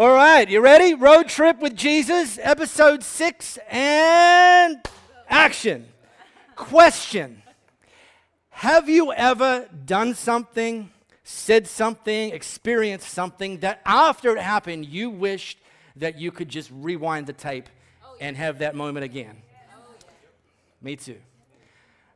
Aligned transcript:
All 0.00 0.14
right, 0.14 0.48
you 0.48 0.62
ready? 0.62 0.94
Road 0.94 1.28
trip 1.28 1.60
with 1.60 1.76
Jesus, 1.76 2.38
episode 2.40 3.02
six, 3.02 3.58
and 3.70 4.80
action. 5.28 5.88
Question 6.56 7.42
Have 8.48 8.88
you 8.88 9.12
ever 9.12 9.68
done 9.84 10.14
something, 10.14 10.88
said 11.22 11.66
something, 11.66 12.30
experienced 12.30 13.10
something 13.10 13.58
that 13.58 13.82
after 13.84 14.34
it 14.34 14.40
happened, 14.40 14.86
you 14.86 15.10
wished 15.10 15.58
that 15.96 16.18
you 16.18 16.32
could 16.32 16.48
just 16.48 16.70
rewind 16.72 17.26
the 17.26 17.34
tape 17.34 17.68
and 18.22 18.38
have 18.38 18.60
that 18.60 18.74
moment 18.74 19.04
again? 19.04 19.36
Me 20.80 20.96
too. 20.96 21.18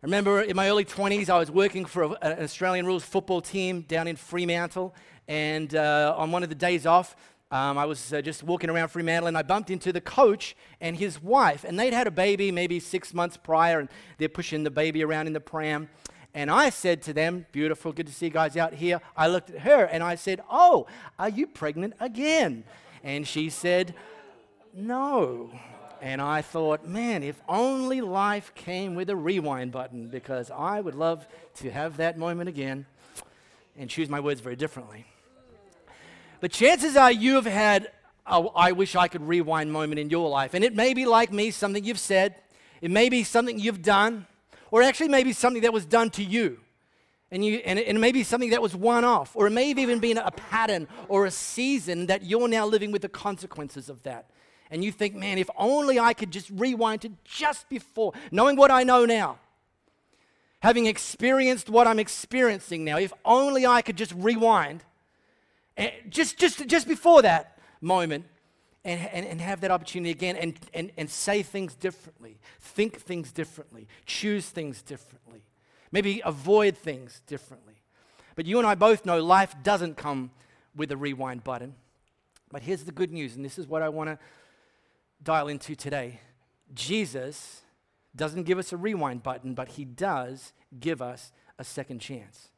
I 0.02 0.06
remember 0.06 0.40
in 0.40 0.56
my 0.56 0.70
early 0.70 0.86
20s, 0.86 1.28
I 1.28 1.38
was 1.38 1.50
working 1.50 1.84
for 1.84 2.04
a, 2.04 2.10
an 2.22 2.42
Australian 2.44 2.86
rules 2.86 3.04
football 3.04 3.42
team 3.42 3.82
down 3.82 4.08
in 4.08 4.16
Fremantle. 4.16 4.94
And 5.26 5.74
uh, 5.74 6.14
on 6.18 6.32
one 6.32 6.42
of 6.42 6.50
the 6.50 6.54
days 6.54 6.84
off, 6.84 7.16
um, 7.54 7.78
I 7.78 7.84
was 7.84 8.12
uh, 8.12 8.20
just 8.20 8.42
walking 8.42 8.68
around 8.68 8.88
Fremantle 8.88 9.28
and 9.28 9.38
I 9.38 9.42
bumped 9.42 9.70
into 9.70 9.92
the 9.92 10.00
coach 10.00 10.56
and 10.80 10.96
his 10.96 11.22
wife. 11.22 11.62
And 11.62 11.78
they'd 11.78 11.92
had 11.92 12.08
a 12.08 12.10
baby 12.10 12.50
maybe 12.50 12.80
six 12.80 13.14
months 13.14 13.36
prior, 13.36 13.78
and 13.78 13.88
they're 14.18 14.28
pushing 14.28 14.64
the 14.64 14.72
baby 14.72 15.04
around 15.04 15.28
in 15.28 15.34
the 15.34 15.40
pram. 15.40 15.88
And 16.34 16.50
I 16.50 16.70
said 16.70 17.00
to 17.02 17.12
them, 17.12 17.46
Beautiful, 17.52 17.92
good 17.92 18.08
to 18.08 18.12
see 18.12 18.26
you 18.26 18.32
guys 18.32 18.56
out 18.56 18.74
here. 18.74 19.00
I 19.16 19.28
looked 19.28 19.50
at 19.50 19.60
her 19.60 19.84
and 19.84 20.02
I 20.02 20.16
said, 20.16 20.40
Oh, 20.50 20.88
are 21.16 21.28
you 21.28 21.46
pregnant 21.46 21.94
again? 22.00 22.64
And 23.04 23.24
she 23.24 23.50
said, 23.50 23.94
No. 24.74 25.52
And 26.02 26.20
I 26.20 26.42
thought, 26.42 26.84
man, 26.84 27.22
if 27.22 27.40
only 27.48 28.00
life 28.00 28.52
came 28.56 28.96
with 28.96 29.08
a 29.10 29.16
rewind 29.16 29.70
button, 29.70 30.08
because 30.08 30.50
I 30.50 30.80
would 30.80 30.96
love 30.96 31.24
to 31.58 31.70
have 31.70 31.98
that 31.98 32.18
moment 32.18 32.48
again 32.48 32.86
and 33.78 33.88
choose 33.88 34.08
my 34.08 34.18
words 34.18 34.40
very 34.40 34.56
differently. 34.56 35.06
But 36.44 36.52
chances 36.52 36.94
are 36.94 37.10
you 37.10 37.36
have 37.36 37.46
had 37.46 37.90
a 38.26 38.34
I 38.54 38.72
wish 38.72 38.96
I 38.96 39.08
could 39.08 39.26
rewind 39.26 39.72
moment 39.72 39.98
in 39.98 40.10
your 40.10 40.28
life. 40.28 40.52
And 40.52 40.62
it 40.62 40.74
may 40.74 40.92
be 40.92 41.06
like 41.06 41.32
me, 41.32 41.50
something 41.50 41.82
you've 41.82 41.98
said, 41.98 42.34
it 42.82 42.90
may 42.90 43.08
be 43.08 43.24
something 43.24 43.58
you've 43.58 43.80
done, 43.80 44.26
or 44.70 44.82
actually 44.82 45.08
maybe 45.08 45.32
something 45.32 45.62
that 45.62 45.72
was 45.72 45.86
done 45.86 46.10
to 46.10 46.22
you. 46.22 46.60
And, 47.30 47.42
you, 47.42 47.62
and, 47.64 47.78
it, 47.78 47.96
may 47.96 48.12
be 48.12 48.24
something 48.24 48.50
that 48.50 48.60
was 48.60 48.76
one 48.76 49.04
off, 49.04 49.34
or 49.34 49.46
it 49.46 49.52
may 49.52 49.70
have 49.70 49.78
even 49.78 50.00
been 50.00 50.18
a 50.18 50.30
pattern 50.32 50.86
or 51.08 51.24
a 51.24 51.30
season 51.30 52.08
that 52.08 52.24
you're 52.24 52.46
now 52.46 52.66
living 52.66 52.92
with 52.92 53.00
the 53.00 53.08
consequences 53.08 53.88
of 53.88 54.02
that 54.02 54.28
and 54.70 54.84
you 54.84 54.92
think, 54.92 55.14
man, 55.14 55.38
if 55.38 55.48
only 55.56 55.98
I 55.98 56.12
could 56.12 56.30
just 56.30 56.50
rewind 56.50 57.00
to 57.00 57.12
just 57.24 57.70
before, 57.70 58.12
knowing 58.30 58.56
what 58.56 58.70
I 58.70 58.82
know 58.82 59.06
now, 59.06 59.38
having 60.60 60.84
experienced 60.84 61.70
what 61.70 61.86
I'm 61.86 61.98
experiencing 61.98 62.84
now, 62.84 62.98
if 62.98 63.14
only 63.24 63.64
I 63.64 63.80
could 63.80 63.96
just 63.96 64.12
rewind, 64.12 64.84
and 65.76 65.92
just, 66.08 66.38
just, 66.38 66.66
just 66.66 66.86
before 66.86 67.22
that 67.22 67.58
moment, 67.80 68.26
and, 68.84 69.00
and, 69.12 69.26
and 69.26 69.40
have 69.40 69.60
that 69.62 69.70
opportunity 69.70 70.10
again 70.10 70.36
and, 70.36 70.58
and, 70.74 70.90
and 70.96 71.10
say 71.10 71.42
things 71.42 71.74
differently, 71.74 72.38
think 72.60 73.00
things 73.00 73.32
differently, 73.32 73.88
choose 74.04 74.46
things 74.50 74.82
differently, 74.82 75.42
maybe 75.90 76.20
avoid 76.24 76.76
things 76.76 77.22
differently. 77.26 77.74
But 78.36 78.46
you 78.46 78.58
and 78.58 78.66
I 78.66 78.74
both 78.74 79.06
know 79.06 79.22
life 79.22 79.54
doesn't 79.62 79.96
come 79.96 80.30
with 80.76 80.90
a 80.92 80.96
rewind 80.96 81.44
button. 81.44 81.74
But 82.50 82.62
here's 82.62 82.84
the 82.84 82.92
good 82.92 83.12
news, 83.12 83.36
and 83.36 83.44
this 83.44 83.58
is 83.58 83.66
what 83.66 83.82
I 83.82 83.88
want 83.88 84.10
to 84.10 84.18
dial 85.22 85.48
into 85.48 85.74
today. 85.74 86.20
Jesus 86.74 87.62
doesn't 88.14 88.44
give 88.44 88.58
us 88.58 88.72
a 88.72 88.76
rewind 88.76 89.22
button, 89.22 89.54
but 89.54 89.70
he 89.70 89.84
does 89.84 90.52
give 90.78 91.00
us 91.00 91.32
a 91.58 91.64
second 91.64 92.00
chance. 92.00 92.50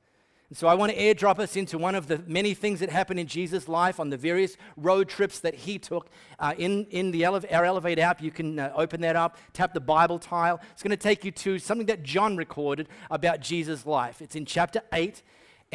And 0.49 0.57
so 0.57 0.69
I 0.69 0.75
want 0.75 0.93
to 0.93 0.99
airdrop 0.99 1.41
us 1.41 1.57
into 1.57 1.77
one 1.77 1.97
of 1.97 2.07
the 2.07 2.23
many 2.27 2.55
things 2.55 2.79
that 2.79 2.89
happened 2.89 3.19
in 3.19 3.27
Jesus' 3.27 3.67
life 3.67 3.99
on 3.99 4.11
the 4.11 4.17
various 4.17 4.57
road 4.77 5.09
trips 5.09 5.41
that 5.41 5.55
he 5.55 5.79
took. 5.79 6.09
Uh, 6.39 6.55
in 6.57 6.85
in 6.91 7.11
the 7.11 7.25
our 7.27 7.65
Elevate 7.65 7.99
app, 7.99 8.23
you 8.23 8.31
can 8.31 8.59
uh, 8.59 8.73
open 8.77 9.01
that 9.01 9.17
up, 9.17 9.39
tap 9.53 9.75
the 9.75 9.81
Bible 9.81 10.21
tile. 10.21 10.61
It's 10.73 10.83
going 10.83 10.91
to 10.91 10.97
take 10.97 11.25
you 11.25 11.33
to 11.33 11.59
something 11.59 11.87
that 11.87 12.05
John 12.05 12.37
recorded 12.37 12.89
about 13.11 13.41
Jesus' 13.41 13.85
life. 13.85 14.23
It's 14.23 14.37
in 14.37 14.47
chapter 14.47 14.83
8. 14.93 15.23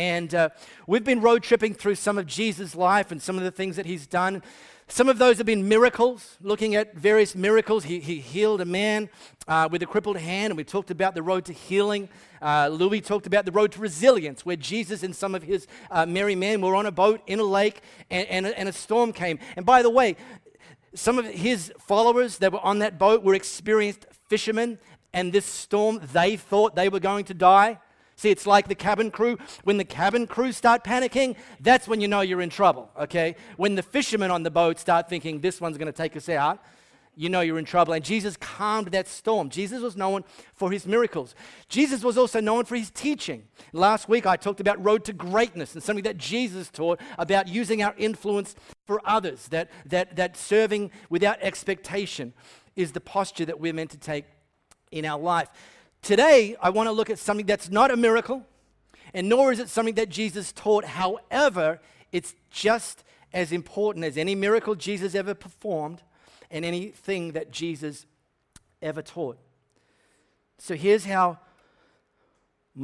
And 0.02 0.34
uh, 0.34 0.50
we've 0.88 1.04
been 1.04 1.22
road 1.22 1.44
tripping 1.44 1.76
through 1.76 1.94
some 1.94 2.18
of 2.18 2.26
Jesus' 2.26 2.74
life 2.74 3.12
and 3.12 3.22
some 3.22 3.38
of 3.38 3.44
the 3.44 3.52
things 3.52 3.76
that 3.76 3.86
he's 3.86 4.08
done. 4.08 4.42
Some 4.88 5.08
of 5.08 5.20
those 5.20 5.38
have 5.38 5.46
been 5.46 5.70
miracles, 5.70 6.40
looking 6.42 6.74
at 6.74 6.96
various 6.96 7.36
miracles. 7.36 7.84
He, 7.84 8.00
he 8.00 8.20
healed 8.20 8.62
a 8.62 8.66
man 8.66 9.10
uh, 9.48 9.70
with 9.72 9.84
a 9.84 9.86
crippled 9.86 10.18
hand, 10.18 10.50
and 10.50 10.58
we 10.58 10.64
talked 10.64 10.90
about 10.90 11.14
the 11.14 11.22
road 11.22 11.46
to 11.46 11.54
healing. 11.54 12.10
Uh, 12.42 12.70
Louis 12.72 13.00
talked 13.00 13.28
about 13.28 13.46
the 13.46 13.52
road 13.52 13.74
to 13.74 13.80
resilience, 13.80 14.44
where 14.44 14.56
Jesus 14.56 15.04
and 15.04 15.16
some 15.16 15.36
of 15.36 15.44
his 15.44 15.68
uh, 15.92 16.08
merry 16.08 16.34
men 16.34 16.62
were 16.62 16.76
on 16.76 16.88
a 16.88 16.92
boat 16.92 17.22
in 17.28 17.40
a 17.40 17.44
lake, 17.44 17.82
and, 18.10 18.28
and, 18.28 18.48
and 18.48 18.68
a 18.68 18.74
storm 18.74 19.14
came. 19.14 19.38
And 19.56 19.68
by 19.68 19.84
the 19.84 19.92
way, 19.92 20.16
some 20.96 21.20
of 21.20 21.28
his 21.28 21.72
followers 21.78 22.40
that 22.40 22.52
were 22.52 22.66
on 22.66 22.80
that 22.80 22.98
boat 22.98 23.22
were 23.22 23.36
experienced 23.36 24.08
fishermen, 24.28 24.80
and 25.14 25.32
this 25.32 25.46
storm, 25.46 26.02
they 26.12 26.38
thought 26.38 26.76
they 26.76 26.90
were 26.90 27.00
going 27.00 27.26
to 27.26 27.36
die. 27.36 27.78
See, 28.16 28.30
it's 28.30 28.46
like 28.46 28.68
the 28.68 28.76
cabin 28.76 29.10
crew. 29.10 29.38
When 29.64 29.78
the 29.78 29.86
cabin 29.86 30.28
crew 30.28 30.52
start 30.52 30.84
panicking, 30.84 31.36
that's 31.60 31.88
when 31.88 32.02
you 32.02 32.08
know 32.08 32.22
you're 32.22 32.42
in 32.42 32.50
trouble, 32.50 32.90
okay? 33.00 33.36
When 33.58 33.76
the 33.76 33.84
fishermen 33.84 34.30
on 34.32 34.44
the 34.44 34.52
boat 34.52 34.80
start 34.80 35.10
thinking, 35.10 35.42
this 35.42 35.60
one's 35.60 35.78
going 35.78 35.92
to 35.92 35.92
take 35.92 36.16
us 36.16 36.30
out, 36.30 36.60
you 37.16 37.30
know 37.30 37.42
you're 37.42 37.60
in 37.60 37.66
trouble. 37.66 37.94
And 37.94 38.04
Jesus 38.04 38.38
calmed 38.38 38.88
that 38.88 39.08
storm. 39.08 39.50
Jesus 39.50 39.82
was 39.82 39.98
known 39.98 40.24
for 40.54 40.72
his 40.72 40.88
miracles. 40.88 41.36
Jesus 41.68 42.04
was 42.04 42.18
also 42.18 42.40
known 42.40 42.66
for 42.66 42.76
his 42.76 42.90
teaching. 42.90 43.44
Last 43.74 44.08
week 44.08 44.26
I 44.26 44.38
talked 44.38 44.60
about 44.60 44.84
road 44.84 45.04
to 45.06 45.14
greatness 45.14 45.74
and 45.74 45.84
something 45.84 46.04
that 46.04 46.18
Jesus 46.18 46.70
taught 46.70 47.02
about 47.18 47.48
using 47.48 47.84
our 47.84 47.94
influence 47.98 48.56
for 48.86 49.02
others, 49.04 49.48
that, 49.50 49.70
that, 49.86 50.16
that 50.16 50.38
serving 50.38 50.92
without 51.10 51.38
expectation 51.42 52.34
is 52.76 52.94
the 52.94 53.02
posture 53.02 53.46
that 53.46 53.60
we're 53.60 53.74
meant 53.74 53.92
to 53.92 53.98
take 53.98 54.26
in 54.92 55.06
our 55.06 55.20
life. 55.20 55.50
Today, 56.02 56.56
I 56.60 56.72
want 56.72 56.88
to 56.88 56.92
look 56.92 57.12
at 57.12 57.20
something 57.20 57.46
that's 57.46 57.70
not 57.70 57.92
a 57.92 57.96
miracle, 57.96 58.44
and 59.14 59.30
nor 59.30 59.52
is 59.52 59.60
it 59.60 59.70
something 59.70 59.94
that 59.96 60.10
Jesus 60.10 60.52
taught. 60.52 60.84
However, 60.84 61.80
it's 62.12 62.34
just 62.50 63.04
as 63.34 63.52
important 63.52 64.04
as 64.04 64.18
any 64.18 64.34
miracle 64.34 64.74
Jesus 64.74 65.14
ever 65.14 65.36
performed 65.36 66.02
and 66.50 66.66
anything 66.66 67.34
that 67.34 67.52
Jesus 67.52 68.08
ever 68.82 69.04
taught. 69.04 69.38
So 70.58 70.76
here's 70.76 71.06
how 71.06 71.38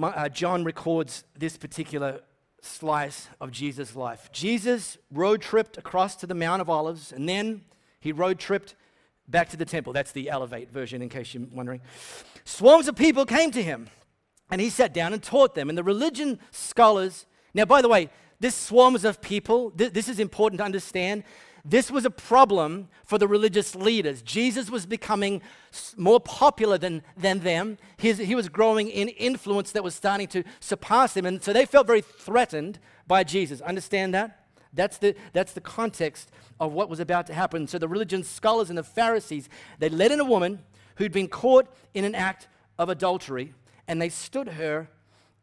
uh, 0.01 0.29
John 0.29 0.63
records 0.63 1.23
this 1.35 1.57
particular 1.57 2.21
slice 2.61 3.29
of 3.41 3.51
Jesus' 3.51 3.95
life. 3.95 4.31
Jesus 4.31 4.97
road 5.11 5.41
tripped 5.41 5.77
across 5.77 6.15
to 6.17 6.27
the 6.27 6.35
Mount 6.35 6.61
of 6.61 6.69
Olives, 6.69 7.11
and 7.11 7.27
then 7.27 7.61
he 7.99 8.11
road 8.11 8.37
tripped 8.37 8.75
back 9.27 9.49
to 9.49 9.57
the 9.57 9.65
temple. 9.65 9.93
That's 9.93 10.11
the 10.11 10.29
Elevate 10.29 10.71
version, 10.71 11.01
in 11.01 11.09
case 11.09 11.33
you're 11.33 11.43
wondering. 11.51 11.81
Swarms 12.45 12.87
of 12.87 12.95
people 12.95 13.25
came 13.25 13.51
to 13.51 13.61
him, 13.61 13.87
and 14.49 14.61
he 14.61 14.69
sat 14.69 14.93
down 14.93 15.13
and 15.13 15.21
taught 15.21 15.55
them. 15.55 15.69
And 15.69 15.77
the 15.77 15.83
religion 15.83 16.39
scholars, 16.51 17.25
now, 17.53 17.65
by 17.65 17.81
the 17.81 17.89
way, 17.89 18.09
this 18.39 18.55
swarms 18.55 19.03
of 19.03 19.21
people, 19.21 19.71
th- 19.71 19.93
this 19.93 20.07
is 20.07 20.19
important 20.19 20.59
to 20.59 20.65
understand. 20.65 21.23
This 21.65 21.91
was 21.91 22.05
a 22.05 22.09
problem 22.09 22.87
for 23.03 23.17
the 23.17 23.27
religious 23.27 23.75
leaders. 23.75 24.21
Jesus 24.21 24.69
was 24.69 24.85
becoming 24.85 25.41
more 25.97 26.19
popular 26.19 26.77
than, 26.77 27.03
than 27.17 27.39
them. 27.39 27.77
His, 27.97 28.19
he 28.19 28.35
was 28.35 28.47
growing 28.47 28.89
in 28.89 29.09
influence 29.09 29.71
that 29.73 29.83
was 29.83 29.93
starting 29.93 30.27
to 30.27 30.43
surpass 30.61 31.13
them. 31.13 31.25
And 31.25 31.43
so 31.43 31.51
they 31.51 31.65
felt 31.65 31.85
very 31.87 32.01
threatened 32.01 32.79
by 33.05 33.23
Jesus. 33.25 33.59
Understand 33.59 34.13
that? 34.13 34.36
That's 34.73 34.97
the, 34.97 35.15
that's 35.33 35.53
the 35.53 35.61
context 35.61 36.31
of 36.59 36.73
what 36.73 36.89
was 36.89 36.99
about 36.99 37.27
to 37.27 37.33
happen. 37.33 37.67
So 37.67 37.77
the 37.77 37.87
religion 37.87 38.23
scholars 38.23 38.69
and 38.69 38.77
the 38.77 38.83
Pharisees, 38.83 39.49
they 39.79 39.89
led 39.89 40.11
in 40.11 40.19
a 40.19 40.25
woman 40.25 40.59
who'd 40.95 41.11
been 41.11 41.27
caught 41.27 41.67
in 41.93 42.03
an 42.05 42.15
act 42.15 42.47
of 42.77 42.89
adultery, 42.89 43.53
and 43.87 44.01
they 44.01 44.09
stood 44.09 44.49
her 44.49 44.89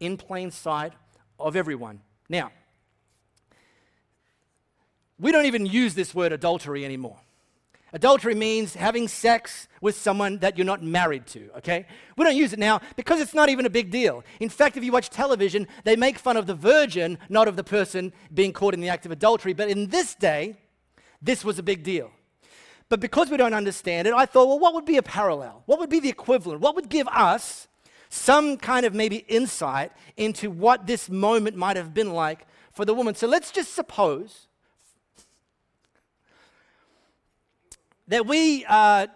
in 0.00 0.16
plain 0.16 0.50
sight 0.50 0.92
of 1.38 1.56
everyone. 1.56 2.00
Now, 2.28 2.52
we 5.18 5.32
don't 5.32 5.46
even 5.46 5.66
use 5.66 5.94
this 5.94 6.14
word 6.14 6.32
adultery 6.32 6.84
anymore. 6.84 7.18
Adultery 7.94 8.34
means 8.34 8.74
having 8.74 9.06
sex 9.06 9.68
with 9.80 9.96
someone 9.96 10.38
that 10.38 10.58
you're 10.58 10.64
not 10.64 10.82
married 10.82 11.28
to, 11.28 11.48
okay? 11.56 11.86
We 12.16 12.24
don't 12.24 12.34
use 12.34 12.52
it 12.52 12.58
now 12.58 12.80
because 12.96 13.20
it's 13.20 13.34
not 13.34 13.48
even 13.48 13.66
a 13.66 13.70
big 13.70 13.92
deal. 13.92 14.24
In 14.40 14.48
fact, 14.48 14.76
if 14.76 14.82
you 14.82 14.90
watch 14.90 15.10
television, 15.10 15.68
they 15.84 15.94
make 15.94 16.18
fun 16.18 16.36
of 16.36 16.48
the 16.48 16.56
virgin, 16.56 17.18
not 17.28 17.46
of 17.46 17.54
the 17.54 17.62
person 17.62 18.12
being 18.34 18.52
caught 18.52 18.74
in 18.74 18.80
the 18.80 18.88
act 18.88 19.06
of 19.06 19.12
adultery. 19.12 19.52
But 19.52 19.68
in 19.68 19.90
this 19.90 20.16
day, 20.16 20.56
this 21.22 21.44
was 21.44 21.60
a 21.60 21.62
big 21.62 21.84
deal. 21.84 22.10
But 22.88 22.98
because 22.98 23.30
we 23.30 23.36
don't 23.36 23.54
understand 23.54 24.08
it, 24.08 24.12
I 24.12 24.26
thought, 24.26 24.48
well, 24.48 24.58
what 24.58 24.74
would 24.74 24.86
be 24.86 24.96
a 24.96 25.02
parallel? 25.02 25.62
What 25.66 25.78
would 25.78 25.88
be 25.88 26.00
the 26.00 26.08
equivalent? 26.08 26.62
What 26.62 26.74
would 26.74 26.88
give 26.88 27.06
us 27.06 27.68
some 28.08 28.56
kind 28.56 28.84
of 28.84 28.92
maybe 28.92 29.18
insight 29.28 29.92
into 30.16 30.50
what 30.50 30.88
this 30.88 31.08
moment 31.08 31.56
might 31.56 31.76
have 31.76 31.94
been 31.94 32.12
like 32.12 32.44
for 32.72 32.84
the 32.84 32.92
woman? 32.92 33.14
So 33.14 33.28
let's 33.28 33.52
just 33.52 33.72
suppose 33.72 34.48
that 38.08 38.26
we 38.26 38.64
uh, 38.66 39.06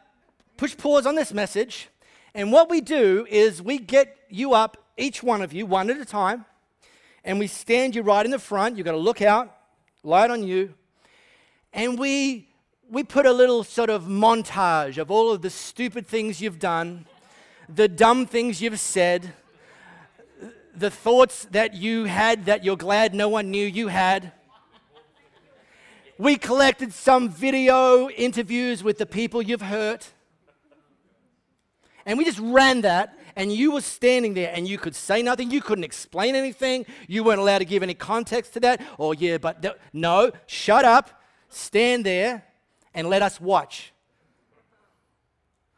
push 0.57 0.77
pause 0.77 1.07
on 1.07 1.15
this 1.15 1.33
message, 1.33 1.89
and 2.35 2.53
what 2.53 2.71
we 2.71 2.81
do 2.81 3.27
is 3.29 3.63
we 3.63 3.79
get 3.79 4.17
you 4.29 4.55
up, 4.55 4.77
each 4.97 5.23
one 5.23 5.43
of 5.43 5.53
you, 5.53 5.67
one 5.67 5.91
at 5.91 5.99
a 5.99 6.05
time, 6.05 6.45
and 7.25 7.39
we 7.39 7.47
stand 7.47 7.95
you 7.95 8.03
right 8.03 8.25
in 8.25 8.31
the 8.31 8.39
front. 8.39 8.77
You've 8.77 8.85
got 8.85 8.93
to 8.93 8.99
look 8.99 9.21
out, 9.21 9.55
light 10.03 10.31
on 10.31 10.43
you, 10.43 10.75
and 11.73 11.99
we, 11.99 12.49
we 12.91 13.05
put 13.05 13.27
a 13.27 13.33
little 13.33 13.63
sort 13.63 13.91
of 13.91 14.05
montage 14.05 14.99
of 14.99 15.11
all 15.11 15.33
of 15.33 15.43
the 15.43 15.51
stupid 15.51 16.07
things 16.07 16.41
you've 16.41 16.59
done, 16.59 17.07
the 17.69 17.89
dumb 17.89 18.25
things 18.25 18.63
you've 18.63 18.81
said, 18.81 19.35
the 20.75 20.91
thoughts 20.91 21.47
that 21.51 21.75
you 21.75 22.05
had 22.05 22.47
that 22.47 22.65
you're 22.65 22.77
glad 22.77 23.15
no 23.15 23.29
one 23.29 23.51
knew 23.51 23.67
you 23.67 23.89
had. 23.89 24.33
We 26.19 26.37
collected 26.37 26.93
some 26.93 27.29
video 27.29 28.09
interviews 28.11 28.83
with 28.83 28.99
the 28.99 29.07
people 29.07 29.41
you've 29.41 29.63
hurt. 29.63 30.11
And 32.05 32.19
we 32.19 32.25
just 32.25 32.41
ran 32.41 32.81
that, 32.81 33.17
and 33.37 33.53
you 33.53 33.73
were 33.73 33.83
standing 33.83 34.35
there 34.35 34.51
and 34.53 34.67
you 34.67 34.79
could 34.79 34.97
say 34.97 35.23
nothing. 35.23 35.51
You 35.51 35.61
couldn't 35.61 35.85
explain 35.85 36.35
anything. 36.35 36.87
You 37.07 37.23
weren't 37.23 37.39
allowed 37.39 37.59
to 37.59 37.65
give 37.65 37.83
any 37.85 37.95
context 37.95 38.55
to 38.55 38.61
that. 38.61 38.81
Oh, 38.99 39.13
yeah, 39.13 39.39
but 39.39 39.63
th- 39.63 39.75
no, 39.93 40.33
shut 40.47 40.85
up, 40.85 41.23
stand 41.51 42.05
there, 42.05 42.43
and 42.95 43.09
let 43.09 43.23
us 43.23 43.41
watch 43.41 43.93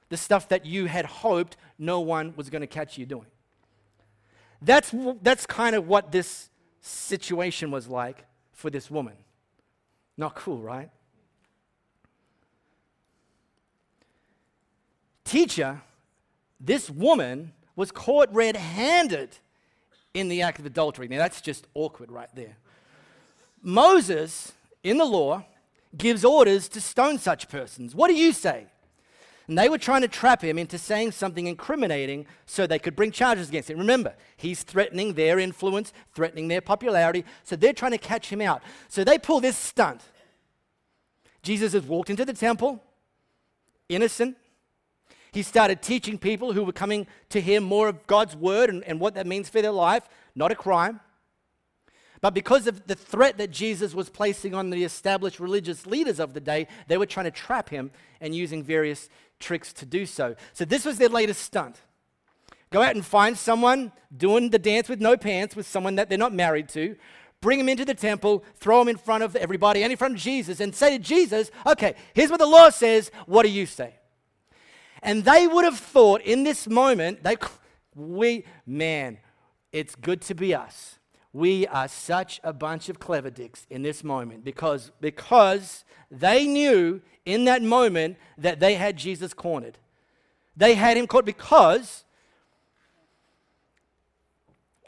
the 0.09 0.17
stuff 0.17 0.49
that 0.49 0.65
you 0.65 0.87
had 0.87 1.05
hoped 1.05 1.57
no 1.79 2.01
one 2.01 2.33
was 2.37 2.49
going 2.49 2.63
to 2.63 2.67
catch 2.67 2.97
you 2.97 3.07
doing. 3.07 3.27
That's, 4.63 4.95
that's 5.21 5.47
kind 5.47 5.77
of 5.77 5.87
what 5.87 6.13
this 6.13 6.49
situation 6.81 7.71
was 7.71 7.89
like 7.89 8.25
for 8.53 8.71
this 8.71 8.91
woman. 8.91 9.15
Not 10.21 10.35
cool, 10.35 10.59
right? 10.59 10.91
Teacher, 15.25 15.81
this 16.61 16.91
woman 16.91 17.55
was 17.75 17.91
caught 17.91 18.29
red 18.31 18.55
handed 18.55 19.39
in 20.13 20.29
the 20.29 20.43
act 20.43 20.59
of 20.59 20.67
adultery. 20.67 21.09
Now, 21.09 21.17
that's 21.17 21.41
just 21.41 21.67
awkward 21.73 22.13
right 22.13 22.29
there. 22.35 22.59
Moses, 23.63 24.53
in 24.85 24.99
the 24.99 25.07
law, 25.07 25.47
gives 25.97 26.23
orders 26.23 26.69
to 26.69 26.83
stone 26.83 27.19
such 27.19 27.49
persons. 27.49 27.95
What 27.95 28.09
do 28.09 28.15
you 28.15 28.35
say? 28.35 28.67
And 29.49 29.57
they 29.57 29.71
were 29.71 29.79
trying 29.79 30.03
to 30.03 30.09
trap 30.09 30.43
him 30.43 30.59
into 30.59 30.77
saying 30.77 31.13
something 31.13 31.47
incriminating 31.47 32.27
so 32.45 32.67
they 32.67 32.79
could 32.79 32.95
bring 32.95 33.11
charges 33.11 33.49
against 33.49 33.71
him. 33.71 33.79
Remember, 33.79 34.15
he's 34.37 34.65
threatening 34.65 35.15
their 35.15 35.39
influence, 35.39 35.95
threatening 36.15 36.49
their 36.49 36.61
popularity, 36.61 37.25
so 37.43 37.57
they're 37.57 37.73
trying 37.73 37.93
to 37.93 37.99
catch 37.99 38.29
him 38.29 38.43
out. 38.43 38.63
So 38.89 39.03
they 39.03 39.19
pull 39.19 39.41
this 39.41 39.57
stunt. 39.57 40.03
Jesus 41.43 41.73
has 41.73 41.83
walked 41.83 42.11
into 42.11 42.25
the 42.25 42.33
temple, 42.33 42.83
innocent, 43.89 44.37
he 45.33 45.43
started 45.43 45.81
teaching 45.81 46.19
people 46.19 46.53
who 46.53 46.65
were 46.65 46.73
coming 46.73 47.07
to 47.29 47.41
hear 47.41 47.61
more 47.61 47.89
of 47.89 48.07
God's 48.07 48.35
word 48.35 48.69
and, 48.69 48.83
and 48.85 48.99
what 48.99 49.15
that 49.15 49.27
means 49.27 49.49
for 49.49 49.63
their 49.63 49.71
life, 49.71 50.09
not 50.35 50.51
a 50.51 50.57
crime. 50.57 51.01
But 52.21 52.35
because 52.35 52.67
of 52.67 52.87
the 52.87 52.95
threat 52.95 53.39
that 53.39 53.51
Jesus 53.51 53.95
was 53.95 54.11
placing 54.11 54.55
on 54.55 54.71
the 54.71 54.85
established 54.85 55.41
religious 55.41 55.87
leaders 55.87 56.21
of 56.21 56.35
the 56.35 56.41
day, 56.41 56.67
they 56.87 56.99
were 56.99 57.07
trying 57.07 57.25
to 57.25 57.31
trap 57.31 57.71
him 57.71 57.93
and 58.21 58.35
using 58.35 58.63
various 58.63 59.09
tricks 59.39 59.73
to 59.75 59.87
do 59.87 60.05
so. 60.05 60.35
So, 60.53 60.67
this 60.67 60.85
was 60.85 60.99
their 60.99 61.09
latest 61.09 61.41
stunt. 61.41 61.81
Go 62.71 62.83
out 62.83 62.95
and 62.95 63.05
find 63.05 63.39
someone 63.39 63.91
doing 64.15 64.51
the 64.51 64.59
dance 64.59 64.89
with 64.89 65.01
no 65.01 65.17
pants 65.17 65.57
with 65.57 65.67
someone 65.67 65.95
that 65.95 66.09
they're 66.09 66.19
not 66.19 66.35
married 66.35 66.69
to. 66.71 66.95
Bring 67.41 67.59
him 67.59 67.69
into 67.69 67.85
the 67.85 67.95
temple, 67.95 68.45
throw 68.57 68.83
him 68.83 68.89
in 68.89 68.97
front 68.97 69.25
of 69.25 69.35
everybody 69.35 69.83
and 69.83 69.91
in 69.91 69.97
front 69.97 70.15
of 70.15 70.21
Jesus, 70.21 70.61
and 70.61 70.75
say 70.75 70.99
to 70.99 71.03
Jesus, 71.03 71.51
Okay, 71.67 71.95
here's 72.15 72.31
what 72.31 72.39
the 72.39 72.47
law 72.47 72.71
says. 72.71 73.11
What 73.27 73.45
do 73.45 73.51
you 73.51 73.67
say? 73.67 73.95
And 75.03 75.25
they 75.25 75.47
would 75.47 75.65
have 75.65 75.79
thought 75.79 76.21
in 76.21 76.43
this 76.43 76.69
moment, 76.69 77.23
they, 77.25 77.37
we, 77.95 78.45
man, 78.67 79.19
it's 79.73 79.95
good 79.95 80.21
to 80.23 80.35
be 80.35 80.55
us. 80.55 80.99
We 81.33 81.67
are 81.69 81.89
such 81.89 82.41
a 82.43 82.53
bunch 82.53 82.89
of 82.89 82.99
clever 82.99 83.31
dicks 83.31 83.67
in 83.71 83.83
this 83.83 84.03
moment 84.05 84.45
because, 84.45 84.91
because 85.01 85.85
they 86.11 86.47
knew 86.47 87.01
in 87.25 87.45
that 87.45 87.63
moment 87.63 88.17
that 88.37 88.61
they 88.61 88.75
had 88.75 88.97
Jesus 88.97 89.33
cornered. 89.33 89.79
They 90.57 90.75
had 90.75 90.97
him 90.97 91.07
caught 91.07 91.25
because 91.25 92.05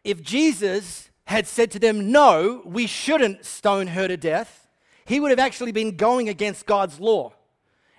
if 0.04 0.20
Jesus 0.20 1.10
had 1.24 1.46
said 1.46 1.70
to 1.72 1.78
them, 1.78 2.10
No, 2.10 2.62
we 2.64 2.86
shouldn't 2.86 3.44
stone 3.44 3.88
her 3.88 4.08
to 4.08 4.16
death, 4.16 4.68
he 5.04 5.20
would 5.20 5.30
have 5.30 5.38
actually 5.38 5.72
been 5.72 5.96
going 5.96 6.28
against 6.28 6.66
God's 6.66 7.00
law 7.00 7.32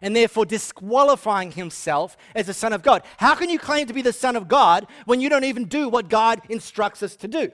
and 0.02 0.16
therefore 0.16 0.46
disqualifying 0.46 1.52
himself 1.52 2.18
as 2.36 2.50
a 2.50 2.54
son 2.54 2.74
of 2.74 2.84
God. 2.84 3.04
How 3.18 3.36
can 3.36 3.50
you 3.50 3.58
claim 3.58 3.88
to 3.88 3.94
be 3.94 4.02
the 4.02 4.12
son 4.12 4.36
of 4.36 4.50
God 4.50 4.86
when 5.06 5.22
you 5.22 5.30
don't 5.30 5.46
even 5.46 5.66
do 5.66 5.88
what 5.88 6.10
God 6.10 6.42
instructs 6.50 7.02
us 7.02 7.16
to 7.18 7.28
do? 7.28 7.52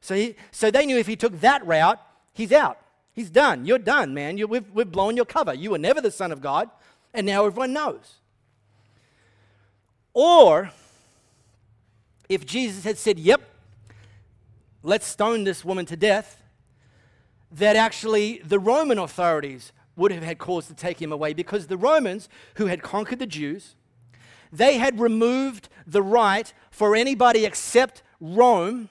So, 0.00 0.16
he, 0.16 0.34
so 0.50 0.70
they 0.70 0.84
knew 0.84 0.98
if 0.98 1.06
he 1.06 1.14
took 1.14 1.40
that 1.40 1.64
route, 1.64 2.00
he's 2.32 2.50
out. 2.50 2.78
He's 3.12 3.30
done. 3.30 3.66
You're 3.66 3.78
done, 3.78 4.14
man. 4.14 4.36
You, 4.36 4.48
we've, 4.48 4.68
we've 4.72 4.90
blown 4.90 5.14
your 5.14 5.24
cover. 5.24 5.54
You 5.54 5.70
were 5.70 5.78
never 5.78 6.00
the 6.00 6.10
son 6.10 6.32
of 6.32 6.40
God, 6.40 6.68
and 7.14 7.24
now 7.24 7.44
everyone 7.44 7.72
knows. 7.72 8.16
Or 10.12 10.72
if 12.28 12.44
Jesus 12.44 12.84
had 12.84 12.98
said, 12.98 13.18
Yep, 13.18 13.42
let's 14.82 15.06
stone 15.06 15.44
this 15.44 15.64
woman 15.64 15.86
to 15.86 15.96
death, 15.96 16.42
that 17.50 17.76
actually 17.76 18.40
the 18.44 18.58
Roman 18.58 18.98
authorities 18.98 19.72
would 19.96 20.12
have 20.12 20.22
had 20.22 20.38
cause 20.38 20.66
to 20.66 20.74
take 20.74 21.00
him 21.00 21.12
away 21.12 21.34
because 21.34 21.66
the 21.66 21.76
Romans, 21.76 22.28
who 22.54 22.66
had 22.66 22.82
conquered 22.82 23.18
the 23.18 23.26
Jews, 23.26 23.76
they 24.50 24.78
had 24.78 25.00
removed 25.00 25.68
the 25.86 26.02
right 26.02 26.52
for 26.70 26.94
anybody 26.94 27.44
except 27.44 28.02
Rome 28.20 28.88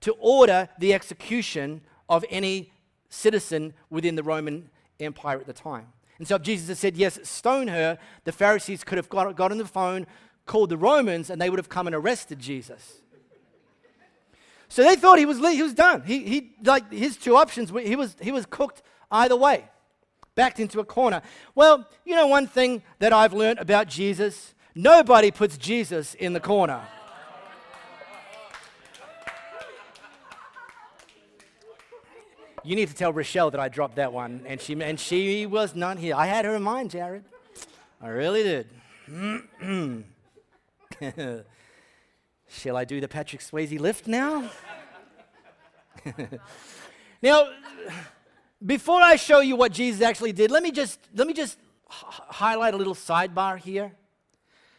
to 0.00 0.12
order 0.18 0.68
the 0.78 0.94
execution 0.94 1.82
of 2.08 2.24
any 2.30 2.72
citizen 3.08 3.74
within 3.90 4.14
the 4.14 4.22
Roman 4.22 4.70
Empire 5.00 5.38
at 5.38 5.46
the 5.46 5.52
time. 5.52 5.86
And 6.18 6.26
so 6.26 6.36
if 6.36 6.42
Jesus 6.42 6.68
had 6.68 6.78
said, 6.78 6.96
Yes, 6.96 7.18
stone 7.22 7.68
her, 7.68 7.98
the 8.24 8.32
Pharisees 8.32 8.84
could 8.84 8.98
have 8.98 9.08
got, 9.08 9.34
got 9.36 9.52
on 9.52 9.58
the 9.58 9.64
phone, 9.64 10.06
called 10.46 10.70
the 10.70 10.76
Romans, 10.76 11.30
and 11.30 11.40
they 11.40 11.50
would 11.50 11.58
have 11.58 11.68
come 11.68 11.86
and 11.86 11.94
arrested 11.94 12.38
Jesus. 12.38 13.02
So 14.68 14.82
they 14.82 14.96
thought 14.96 15.18
he 15.18 15.26
was, 15.26 15.38
he 15.38 15.62
was 15.62 15.74
done. 15.74 16.02
He, 16.02 16.24
he, 16.24 16.52
like 16.62 16.92
his 16.92 17.16
two 17.16 17.36
options, 17.36 17.70
he 17.70 17.96
was, 17.96 18.16
he 18.20 18.32
was 18.32 18.46
cooked 18.46 18.82
either 19.10 19.36
way 19.36 19.64
backed 20.38 20.60
into 20.60 20.78
a 20.78 20.84
corner. 20.84 21.20
Well, 21.56 21.84
you 22.04 22.14
know 22.14 22.28
one 22.28 22.46
thing 22.46 22.82
that 23.00 23.12
I've 23.12 23.32
learned 23.32 23.58
about 23.58 23.88
Jesus? 23.88 24.54
Nobody 24.72 25.32
puts 25.32 25.58
Jesus 25.58 26.14
in 26.14 26.32
the 26.32 26.38
corner. 26.38 26.80
You 32.62 32.76
need 32.76 32.88
to 32.88 32.94
tell 32.94 33.12
Rochelle 33.12 33.50
that 33.50 33.58
I 33.58 33.68
dropped 33.68 33.96
that 33.96 34.12
one, 34.12 34.44
and 34.46 34.60
she, 34.60 34.80
and 34.80 35.00
she 35.00 35.44
was 35.46 35.74
not 35.74 35.98
here. 35.98 36.14
I 36.14 36.26
had 36.26 36.44
her 36.44 36.54
in 36.54 36.62
mind, 36.62 36.92
Jared. 36.92 37.24
I 38.00 38.08
really 38.08 38.44
did. 38.44 38.68
Shall 42.48 42.76
I 42.76 42.84
do 42.84 43.00
the 43.00 43.08
Patrick 43.08 43.42
Swayze 43.42 43.78
lift 43.78 44.06
now? 44.06 44.50
now, 47.22 47.48
before 48.64 49.00
I 49.00 49.16
show 49.16 49.40
you 49.40 49.54
what 49.54 49.72
Jesus 49.72 50.00
actually 50.00 50.32
did, 50.32 50.50
let 50.50 50.62
me 50.62 50.70
just, 50.70 50.98
let 51.14 51.26
me 51.26 51.34
just 51.34 51.58
h- 51.90 52.20
highlight 52.28 52.74
a 52.74 52.76
little 52.76 52.94
sidebar 52.94 53.58
here. 53.58 53.92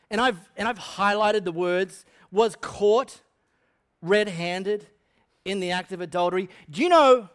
And 0.09 0.19
I've, 0.19 0.39
and 0.57 0.67
I've 0.67 0.79
highlighted 0.79 1.43
the 1.43 1.51
words 1.51 2.05
was 2.31 2.55
caught 2.59 3.21
red 4.01 4.27
handed 4.27 4.88
in 5.45 5.59
the 5.59 5.71
act 5.71 5.91
of 5.91 6.01
adultery. 6.01 6.49
Do 6.69 6.81
you 6.81 6.89
know 6.89 7.29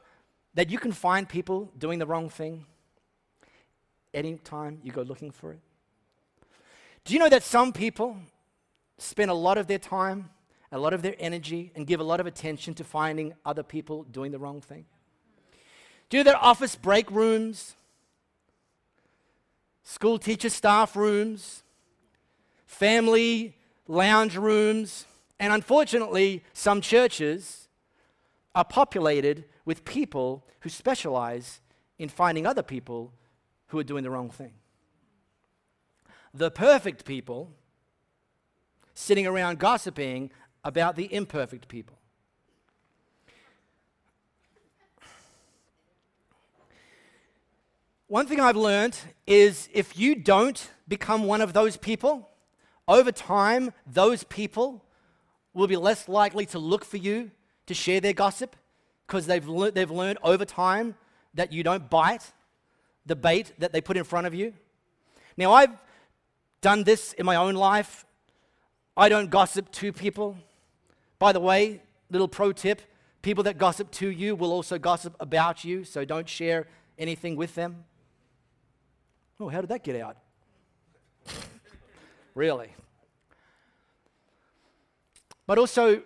that 0.55 0.71
you 0.71 0.79
can 0.79 0.93
find 0.93 1.29
people 1.29 1.71
doing 1.79 1.99
the 1.99 2.07
wrong 2.07 2.29
thing 2.29 2.67
anytime 4.13 4.81
you 4.83 4.93
go 4.93 5.03
looking 5.03 5.31
for 5.31 5.53
it? 5.53 5.61
Do 7.05 7.13
you 7.13 7.21
know 7.21 7.29
that 7.29 7.43
some 7.43 7.73
people 7.73 8.17
spend 8.99 9.31
a 9.31 9.35
lot 9.35 9.59
of 9.59 9.67
their 9.67 9.79
time, 9.79 10.31
a 10.73 10.79
lot 10.79 10.93
of 10.93 11.03
their 11.03 11.15
energy, 11.19 11.73
and 11.75 11.87
give 11.87 12.01
a 12.01 12.05
lot 12.05 12.21
of 12.21 12.27
attention 12.27 12.75
to 12.75 12.85
finding 12.85 13.35
other 13.45 13.63
people 13.63 14.05
doing 14.05 14.33
the 14.33 14.39
wrong 14.39 14.61
thing? 14.61 14.87
Do 16.11 16.23
their 16.23 16.37
office 16.37 16.77
break 16.77 17.11
rooms, 17.11 17.75
school 19.83 20.19
teacher 20.19 20.51
staff 20.51 20.97
rooms, 20.97 21.63
family 22.67 23.57
lounge 23.87 24.37
rooms, 24.37 25.07
and 25.39 25.53
unfortunately, 25.53 26.43
some 26.53 26.81
churches 26.81 27.69
are 28.55 28.65
populated 28.65 29.45
with 29.65 29.85
people 29.85 30.45
who 30.61 30.69
specialize 30.69 31.61
in 31.99 32.09
finding 32.09 32.47
other 32.47 32.63
people 32.63 33.13
who 33.69 33.79
are 33.79 33.85
doing 33.85 34.05
the 34.05 34.11
wrong 34.11 34.31
thing. 34.31 34.53
The 36.33 36.51
perfect 36.51 37.05
people 37.05 37.53
sitting 38.95 39.27
around 39.27 39.59
gossiping 39.59 40.31
about 40.63 40.97
the 40.97 41.13
imperfect 41.13 41.69
people. 41.69 41.99
One 48.07 48.27
thing 48.27 48.39
I've 48.39 48.57
learned 48.57 48.97
is 49.27 49.69
if 49.73 49.99
you 49.99 50.15
don't 50.15 50.71
become 50.87 51.25
one 51.25 51.41
of 51.41 51.53
those 51.53 51.77
people, 51.77 52.29
over 52.87 53.11
time, 53.11 53.73
those 53.87 54.25
people 54.25 54.85
will 55.53 55.67
be 55.67 55.77
less 55.77 56.09
likely 56.09 56.47
to 56.47 56.59
look 56.59 56.85
for 56.85 56.97
you 56.97 57.31
to 57.67 57.75
share 57.75 58.01
their 58.01 58.13
gossip 58.13 58.57
because 59.07 59.27
they've, 59.27 59.47
le- 59.49 59.71
they've 59.71 59.91
learned 59.91 60.19
over 60.23 60.45
time 60.45 60.95
that 61.35 61.53
you 61.53 61.63
don't 61.63 61.91
bite. 61.91 62.33
the 63.07 63.17
bait 63.17 63.53
that 63.59 63.73
they 63.73 63.81
put 63.81 63.97
in 63.97 64.05
front 64.05 64.27
of 64.27 64.35
you. 64.35 64.55
Now, 65.37 65.53
I've 65.53 65.77
done 66.61 66.85
this 66.85 67.13
in 67.15 67.27
my 67.27 67.37
own 67.37 67.55
life. 67.55 68.05
I 68.97 69.09
don't 69.09 69.31
gossip 69.31 69.71
to 69.73 69.93
people. 69.93 70.37
By 71.19 71.33
the 71.33 71.41
way, 71.41 71.83
little 72.11 72.29
pro 72.29 72.53
tip 72.53 72.83
people 73.25 73.43
that 73.45 73.57
gossip 73.59 73.91
to 73.91 74.09
you 74.09 74.37
will 74.37 74.53
also 74.53 74.79
gossip 74.79 75.17
about 75.19 75.65
you, 75.65 75.83
so 75.83 76.05
don't 76.05 76.29
share 76.29 76.69
anything 76.99 77.35
with 77.35 77.55
them. 77.55 77.85
Oh, 79.41 79.49
how 79.49 79.61
did 79.61 79.71
that 79.71 79.83
get 79.83 80.01
out? 80.01 80.19
really? 82.35 82.69
But 85.47 85.59
also, 85.59 86.03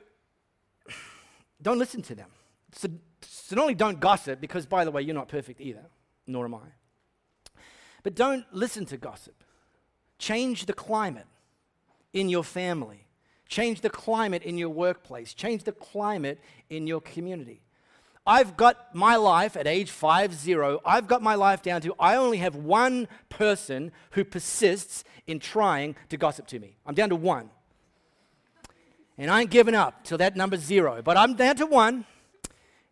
don't 1.60 1.78
listen 1.78 2.02
to 2.02 2.14
them. 2.14 2.30
So, 2.72 2.88
so, 3.20 3.56
not 3.56 3.62
only 3.62 3.74
don't 3.74 4.00
gossip, 4.00 4.40
because 4.40 4.64
by 4.64 4.84
the 4.84 4.90
way, 4.90 5.02
you're 5.02 5.14
not 5.14 5.28
perfect 5.28 5.60
either, 5.60 5.84
nor 6.26 6.44
am 6.44 6.54
I, 6.54 7.60
but 8.02 8.14
don't 8.14 8.46
listen 8.52 8.86
to 8.86 8.96
gossip. 8.96 9.42
Change 10.18 10.66
the 10.66 10.72
climate 10.72 11.26
in 12.12 12.28
your 12.28 12.44
family, 12.44 13.06
change 13.48 13.80
the 13.80 13.90
climate 13.90 14.42
in 14.42 14.58
your 14.58 14.70
workplace, 14.70 15.34
change 15.34 15.64
the 15.64 15.72
climate 15.72 16.40
in 16.68 16.86
your 16.86 17.00
community. 17.00 17.60
I've 18.26 18.58
got 18.58 18.94
my 18.94 19.16
life 19.16 19.56
at 19.56 19.66
age 19.66 19.90
five 19.90 20.34
zero. 20.34 20.80
I've 20.84 21.06
got 21.06 21.22
my 21.22 21.34
life 21.34 21.62
down 21.62 21.80
to 21.80 21.94
I 21.98 22.16
only 22.16 22.38
have 22.38 22.54
one 22.54 23.08
person 23.30 23.90
who 24.10 24.24
persists 24.24 25.02
in 25.26 25.40
trying 25.40 25.96
to 26.10 26.18
gossip 26.18 26.46
to 26.48 26.58
me. 26.58 26.76
I'm 26.84 26.94
down 26.94 27.08
to 27.08 27.16
one. 27.16 27.48
And 29.16 29.30
I 29.30 29.40
ain't 29.40 29.50
giving 29.50 29.74
up 29.74 30.04
till 30.04 30.18
that 30.18 30.36
number's 30.36 30.60
zero. 30.60 31.00
But 31.02 31.16
I'm 31.16 31.34
down 31.34 31.56
to 31.56 31.66
one. 31.66 32.04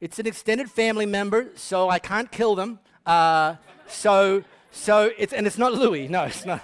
It's 0.01 0.19
an 0.19 0.27
extended 0.27 0.71
family 0.71 1.07
member, 1.07 1.49
so 1.55 1.89
I 1.89 1.99
can't 1.99 2.31
kill 2.33 2.55
them. 2.55 2.81
Uh, 3.05 3.57
so, 3.87 4.43
so 4.73 5.11
it's, 5.19 5.33
and 5.33 5.47
it's 5.47 5.59
not 5.59 5.73
Louis. 5.73 6.09
No, 6.09 6.25
it's 6.25 6.45
not. 6.45 6.63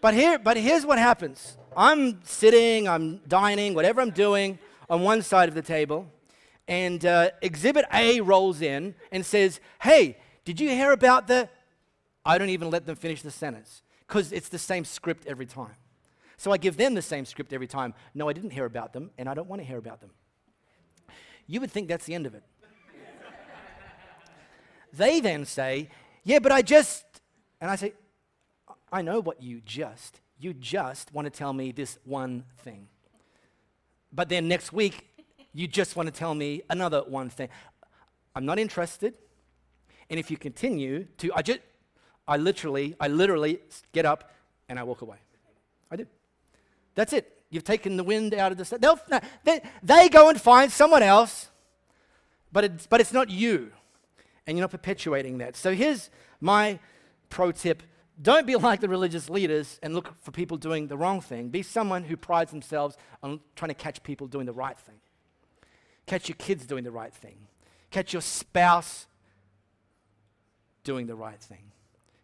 But 0.00 0.14
here, 0.14 0.38
but 0.38 0.56
here's 0.56 0.84
what 0.84 0.98
happens. 0.98 1.56
I'm 1.76 2.24
sitting, 2.24 2.88
I'm 2.88 3.18
dining, 3.28 3.74
whatever 3.74 4.00
I'm 4.00 4.10
doing 4.10 4.58
on 4.88 5.02
one 5.02 5.22
side 5.22 5.48
of 5.48 5.54
the 5.54 5.62
table, 5.62 6.06
and 6.68 7.04
uh, 7.04 7.30
Exhibit 7.42 7.84
A 7.92 8.20
rolls 8.20 8.60
in 8.60 8.94
and 9.12 9.24
says, 9.24 9.60
Hey, 9.82 10.16
did 10.44 10.60
you 10.60 10.68
hear 10.70 10.92
about 10.92 11.26
the. 11.26 11.48
I 12.24 12.38
don't 12.38 12.48
even 12.48 12.70
let 12.70 12.86
them 12.86 12.96
finish 12.96 13.22
the 13.22 13.30
sentence 13.30 13.82
because 14.06 14.32
it's 14.32 14.48
the 14.48 14.58
same 14.58 14.84
script 14.84 15.26
every 15.26 15.46
time. 15.46 15.74
So 16.36 16.50
I 16.50 16.56
give 16.56 16.76
them 16.76 16.94
the 16.94 17.02
same 17.02 17.24
script 17.24 17.52
every 17.52 17.66
time. 17.66 17.94
No, 18.14 18.28
I 18.28 18.32
didn't 18.32 18.50
hear 18.50 18.64
about 18.64 18.92
them, 18.92 19.10
and 19.16 19.28
I 19.28 19.34
don't 19.34 19.48
want 19.48 19.62
to 19.62 19.66
hear 19.66 19.78
about 19.78 20.00
them. 20.00 20.10
You 21.46 21.60
would 21.60 21.70
think 21.70 21.88
that's 21.88 22.04
the 22.04 22.14
end 22.14 22.26
of 22.26 22.34
it. 22.34 22.42
they 24.92 25.20
then 25.20 25.44
say, 25.44 25.88
Yeah, 26.24 26.38
but 26.40 26.52
I 26.52 26.62
just. 26.62 27.04
And 27.60 27.70
I 27.70 27.76
say, 27.76 27.94
I 28.92 29.02
know 29.02 29.20
what 29.20 29.42
you 29.42 29.60
just. 29.64 30.20
You 30.38 30.52
just 30.54 31.12
want 31.12 31.26
to 31.26 31.30
tell 31.30 31.52
me 31.52 31.72
this 31.72 31.98
one 32.04 32.44
thing. 32.58 32.88
But 34.12 34.28
then 34.28 34.48
next 34.48 34.72
week, 34.72 35.08
you 35.52 35.66
just 35.66 35.96
want 35.96 36.06
to 36.06 36.12
tell 36.12 36.34
me 36.34 36.62
another 36.68 37.02
one 37.06 37.30
thing. 37.30 37.48
I'm 38.34 38.44
not 38.44 38.58
interested. 38.58 39.16
And 40.10 40.20
if 40.20 40.30
you 40.30 40.36
continue 40.36 41.06
to, 41.18 41.32
I 41.34 41.42
just, 41.42 41.60
I 42.28 42.36
literally, 42.36 42.94
I 43.00 43.08
literally 43.08 43.60
get 43.92 44.04
up 44.04 44.30
and 44.68 44.78
I 44.78 44.82
walk 44.82 45.02
away. 45.02 45.16
I 45.90 45.96
do. 45.96 46.06
That's 46.94 47.12
it. 47.12 47.32
You've 47.50 47.64
taken 47.64 47.96
the 47.96 48.04
wind 48.04 48.34
out 48.34 48.52
of 48.52 48.58
the 48.58 48.64
sail. 48.64 48.78
No, 48.80 49.20
they, 49.44 49.60
they 49.82 50.08
go 50.08 50.28
and 50.28 50.40
find 50.40 50.70
someone 50.70 51.02
else, 51.02 51.48
but 52.52 52.64
it's, 52.64 52.86
but 52.86 53.00
it's 53.00 53.12
not 53.12 53.30
you. 53.30 53.72
And 54.46 54.56
you're 54.56 54.62
not 54.62 54.70
perpetuating 54.70 55.38
that. 55.38 55.56
So 55.56 55.74
here's 55.74 56.10
my 56.40 56.78
pro 57.30 57.52
tip 57.52 57.82
don't 58.20 58.46
be 58.46 58.56
like 58.68 58.80
the 58.80 58.88
religious 58.88 59.28
leaders 59.28 59.78
and 59.82 59.94
look 59.94 60.14
for 60.22 60.30
people 60.30 60.56
doing 60.56 60.88
the 60.88 60.96
wrong 60.96 61.20
thing. 61.20 61.48
Be 61.48 61.62
someone 61.62 62.04
who 62.04 62.16
prides 62.16 62.50
themselves 62.50 62.96
on 63.22 63.40
trying 63.54 63.70
to 63.70 63.74
catch 63.74 64.02
people 64.02 64.26
doing 64.26 64.46
the 64.46 64.52
right 64.52 64.78
thing. 64.78 64.96
Catch 66.06 66.28
your 66.28 66.36
kids 66.36 66.66
doing 66.66 66.84
the 66.84 66.90
right 66.90 67.12
thing. 67.12 67.36
Catch 67.90 68.12
your 68.12 68.22
spouse 68.22 69.06
doing 70.84 71.06
the 71.06 71.16
right 71.16 71.40
thing. 71.40 71.72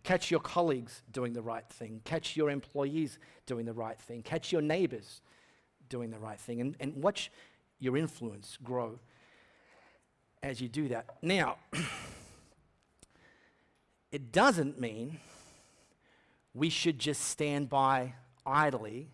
Catch 0.05 0.31
your 0.31 0.41
colleagues 0.41 1.03
doing 1.13 1.33
the 1.33 1.43
right 1.43 1.69
thing. 1.69 2.01
Catch 2.05 2.37
your 2.37 2.51
employees 2.51 3.19
doing 3.47 3.67
the 3.67 3.73
right 3.73 3.99
thing. 3.99 4.23
Catch 4.23 4.53
your 4.53 4.63
neighbors 4.63 5.21
doing 5.89 6.11
the 6.11 6.19
right 6.19 6.39
thing. 6.39 6.61
And, 6.61 6.77
and 6.81 6.97
watch 6.97 7.31
your 7.79 7.97
influence 7.97 8.59
grow 8.63 8.99
as 10.43 10.61
you 10.61 10.69
do 10.69 10.89
that. 10.89 11.07
Now, 11.23 11.57
it 14.13 14.33
doesn't 14.33 14.81
mean 14.81 15.21
we 16.55 16.69
should 16.69 16.99
just 16.99 17.23
stand 17.23 17.69
by 17.69 18.15
idly 18.45 19.11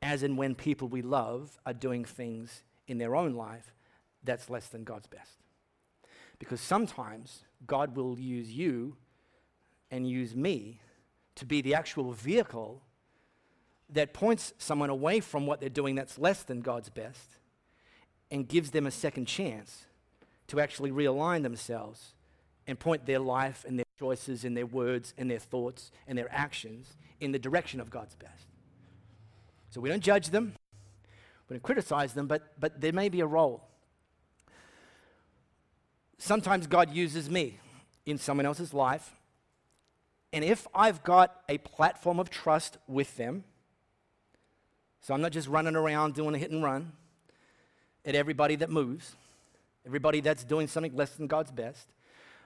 as 0.00 0.22
and 0.22 0.36
when 0.36 0.54
people 0.54 0.88
we 0.88 1.02
love 1.02 1.58
are 1.64 1.72
doing 1.72 2.04
things 2.04 2.62
in 2.88 2.98
their 2.98 3.14
own 3.14 3.34
life 3.34 3.74
that's 4.24 4.50
less 4.50 4.68
than 4.68 4.84
God's 4.84 5.06
best. 5.06 5.38
Because 6.38 6.60
sometimes 6.60 7.44
God 7.66 7.96
will 7.96 8.18
use 8.18 8.50
you 8.50 8.96
and 9.90 10.08
use 10.08 10.34
me 10.34 10.80
to 11.36 11.46
be 11.46 11.60
the 11.60 11.74
actual 11.74 12.12
vehicle 12.12 12.82
that 13.90 14.12
points 14.12 14.54
someone 14.58 14.90
away 14.90 15.20
from 15.20 15.46
what 15.46 15.60
they're 15.60 15.68
doing 15.68 15.94
that's 15.94 16.18
less 16.18 16.42
than 16.42 16.60
God's 16.60 16.88
best 16.88 17.36
and 18.30 18.48
gives 18.48 18.70
them 18.70 18.86
a 18.86 18.90
second 18.90 19.26
chance 19.26 19.86
to 20.48 20.60
actually 20.60 20.90
realign 20.90 21.42
themselves 21.42 22.14
and 22.66 22.78
point 22.78 23.06
their 23.06 23.18
life 23.18 23.64
and 23.68 23.78
their 23.78 23.84
choices 24.02 24.44
and 24.44 24.56
their 24.56 24.66
words 24.66 25.14
and 25.16 25.30
their 25.30 25.38
thoughts 25.38 25.92
and 26.08 26.18
their 26.18 26.28
actions 26.32 26.96
in 27.20 27.30
the 27.30 27.38
direction 27.38 27.80
of 27.80 27.88
God's 27.88 28.16
best. 28.16 28.46
So 29.70 29.80
we 29.80 29.88
don't 29.88 30.02
judge 30.02 30.30
them, 30.30 30.54
we 31.48 31.54
don't 31.54 31.62
criticize 31.62 32.12
them, 32.12 32.26
but, 32.26 32.42
but 32.58 32.80
there 32.80 32.92
may 32.92 33.08
be 33.08 33.20
a 33.20 33.26
role. 33.26 33.62
Sometimes 36.18 36.66
God 36.66 36.92
uses 36.92 37.30
me 37.30 37.60
in 38.04 38.18
someone 38.18 38.44
else's 38.44 38.74
life, 38.74 39.12
and 40.32 40.44
if 40.44 40.66
I've 40.74 41.04
got 41.04 41.42
a 41.48 41.58
platform 41.58 42.18
of 42.18 42.28
trust 42.28 42.78
with 42.88 43.16
them, 43.16 43.44
so 45.00 45.14
I'm 45.14 45.20
not 45.20 45.32
just 45.32 45.46
running 45.46 45.76
around 45.76 46.14
doing 46.14 46.34
a 46.34 46.38
hit 46.38 46.50
and 46.50 46.62
run 46.62 46.92
at 48.04 48.16
everybody 48.16 48.56
that 48.56 48.70
moves, 48.70 49.14
everybody 49.86 50.20
that's 50.20 50.42
doing 50.42 50.66
something 50.66 50.96
less 50.96 51.14
than 51.14 51.28
God's 51.28 51.52
best. 51.52 51.86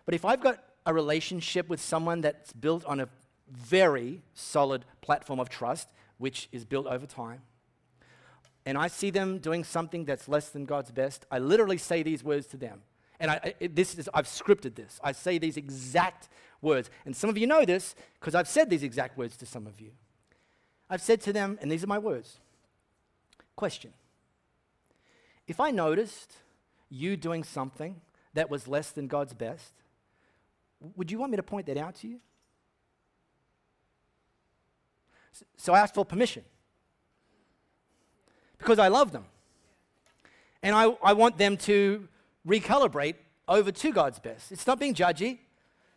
But 0.04 0.14
if 0.14 0.25
I've 0.25 0.42
got 0.42 0.62
a 0.87 0.95
relationship 0.95 1.69
with 1.69 1.81
someone 1.81 2.23
that's 2.23 2.52
built 2.52 2.85
on 2.87 3.00
a 3.00 3.09
very 3.50 4.23
solid 4.35 4.85
platform 5.02 5.40
of 5.40 5.49
trust, 5.49 5.88
which 6.19 6.49
is 6.52 6.64
built 6.64 6.87
over 6.87 7.05
time, 7.05 7.43
and 8.66 8.76
I 8.76 8.88
see 8.88 9.11
them 9.11 9.38
doing 9.38 9.62
something 9.62 10.05
that's 10.05 10.28
less 10.28 10.49
than 10.49 10.64
God's 10.64 10.90
best, 10.90 11.25
I 11.31 11.38
literally 11.38 11.78
say 11.78 12.02
these 12.02 12.25
words 12.25 12.49
to 12.49 12.57
them. 12.57 12.83
And 13.21 13.31
I, 13.31 13.55
it, 13.61 13.76
this 13.76 13.97
is, 13.97 14.11
I've 14.12 14.26
scripted 14.26 14.75
this. 14.75 15.00
I 15.02 15.12
say 15.12 15.38
these 15.38 15.57
exact 15.57 16.28
words. 16.61 16.90
And 17.07 17.16
some 17.16 17.31
of 17.31 17.38
you 17.38 17.47
know 17.47 17.64
this 17.64 17.95
because 18.19 18.35
I've 18.35 18.49
said 18.49 18.69
these 18.69 18.83
exact 18.83 19.16
words 19.16 19.37
to 19.38 19.47
some 19.47 19.69
of 19.69 19.81
you. 19.81 19.93
I've 20.90 21.00
said 21.00 21.21
to 21.23 21.33
them, 21.33 21.59
and 21.62 21.71
these 21.71 21.85
are 21.85 21.87
my 21.87 21.99
words 21.99 22.38
Question 23.55 23.93
If 25.47 25.61
I 25.61 25.71
noticed 25.71 26.35
you 26.90 27.16
doing 27.16 27.45
something 27.45 28.00
that 28.35 28.50
was 28.50 28.66
less 28.66 28.90
than 28.90 29.07
God's 29.07 29.33
best, 29.33 29.73
would 30.97 31.11
you 31.11 31.18
want 31.18 31.30
me 31.30 31.37
to 31.37 31.42
point 31.42 31.66
that 31.66 31.76
out 31.76 31.95
to 31.97 32.09
you? 32.09 32.21
So 35.56 35.75
I 35.75 35.80
asked 35.80 35.95
for 35.95 36.04
permission 36.04 36.45
because 38.59 38.78
I 38.78 38.88
love 38.88 39.12
them. 39.12 39.25
And 40.62 40.75
I, 40.75 40.97
I 41.02 41.12
want 41.12 41.38
them 41.38 41.56
to 41.59 42.09
recalibrate 42.47 43.16
over 43.47 43.71
to 43.71 43.92
God's 43.92 44.18
best. 44.18 44.50
It's 44.50 44.66
not 44.66 44.80
being 44.80 44.95
judgy, 44.95 45.38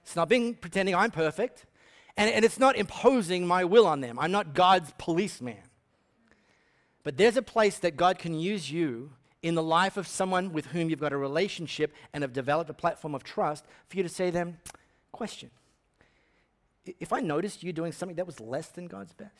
it's 0.03 0.15
not 0.15 0.29
being 0.29 0.53
pretending 0.55 0.95
I'm 0.95 1.11
perfect, 1.11 1.65
and, 2.17 2.29
and 2.29 2.43
it's 2.43 2.59
not 2.59 2.75
imposing 2.75 3.47
my 3.47 3.63
will 3.63 3.87
on 3.87 4.01
them. 4.01 4.19
I'm 4.19 4.31
not 4.31 4.53
God's 4.53 4.91
policeman. 4.97 5.57
But 7.03 7.17
there's 7.17 7.37
a 7.37 7.41
place 7.41 7.79
that 7.79 7.95
God 7.95 8.19
can 8.19 8.37
use 8.37 8.69
you 8.69 9.11
in 9.41 9.55
the 9.55 9.63
life 9.63 9.97
of 9.97 10.07
someone 10.07 10.51
with 10.51 10.67
whom 10.67 10.89
you've 10.89 10.99
got 10.99 11.13
a 11.13 11.17
relationship 11.17 11.93
and 12.13 12.23
have 12.23 12.33
developed 12.33 12.69
a 12.69 12.73
platform 12.73 13.15
of 13.15 13.23
trust 13.23 13.65
for 13.87 13.97
you 13.97 14.03
to 14.03 14.09
say 14.09 14.27
to 14.27 14.31
them, 14.31 14.57
question. 15.11 15.49
If 16.99 17.13
I 17.13 17.19
noticed 17.21 17.63
you 17.63 17.71
doing 17.71 17.91
something 17.91 18.15
that 18.15 18.25
was 18.25 18.39
less 18.39 18.69
than 18.69 18.87
God's 18.87 19.13
best, 19.13 19.31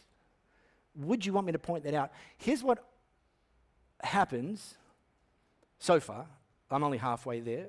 would 0.95 1.25
you 1.25 1.33
want 1.33 1.47
me 1.47 1.51
to 1.51 1.59
point 1.59 1.83
that 1.83 1.93
out? 1.93 2.11
Here's 2.37 2.63
what 2.63 2.83
happens 4.01 4.75
so 5.79 5.99
far. 5.99 6.25
I'm 6.71 6.83
only 6.83 6.97
halfway 6.97 7.39
there 7.39 7.67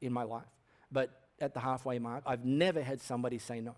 in 0.00 0.12
my 0.12 0.24
life, 0.24 0.42
but 0.90 1.10
at 1.40 1.54
the 1.54 1.60
halfway 1.60 1.98
mark, 1.98 2.22
I've 2.26 2.44
never 2.44 2.82
had 2.82 3.00
somebody 3.00 3.38
say 3.38 3.60
no. 3.60 3.74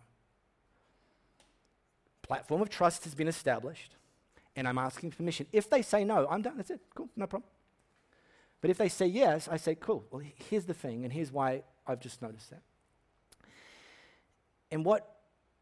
Platform 2.22 2.62
of 2.62 2.70
trust 2.70 3.04
has 3.04 3.14
been 3.14 3.28
established, 3.28 3.94
and 4.56 4.66
I'm 4.66 4.78
asking 4.78 5.12
permission. 5.12 5.46
If 5.52 5.70
they 5.70 5.82
say 5.82 6.04
no, 6.04 6.26
I'm 6.28 6.42
done. 6.42 6.56
That's 6.56 6.70
it. 6.70 6.80
Cool, 6.94 7.08
no 7.16 7.26
problem. 7.26 7.48
But 8.64 8.70
if 8.70 8.78
they 8.78 8.88
say 8.88 9.04
yes, 9.04 9.46
I 9.46 9.58
say, 9.58 9.74
cool, 9.74 10.06
well, 10.10 10.22
here's 10.48 10.64
the 10.64 10.72
thing, 10.72 11.04
and 11.04 11.12
here's 11.12 11.30
why 11.30 11.64
I've 11.86 12.00
just 12.00 12.22
noticed 12.22 12.48
that. 12.48 12.62
And 14.70 14.86
what 14.86 15.16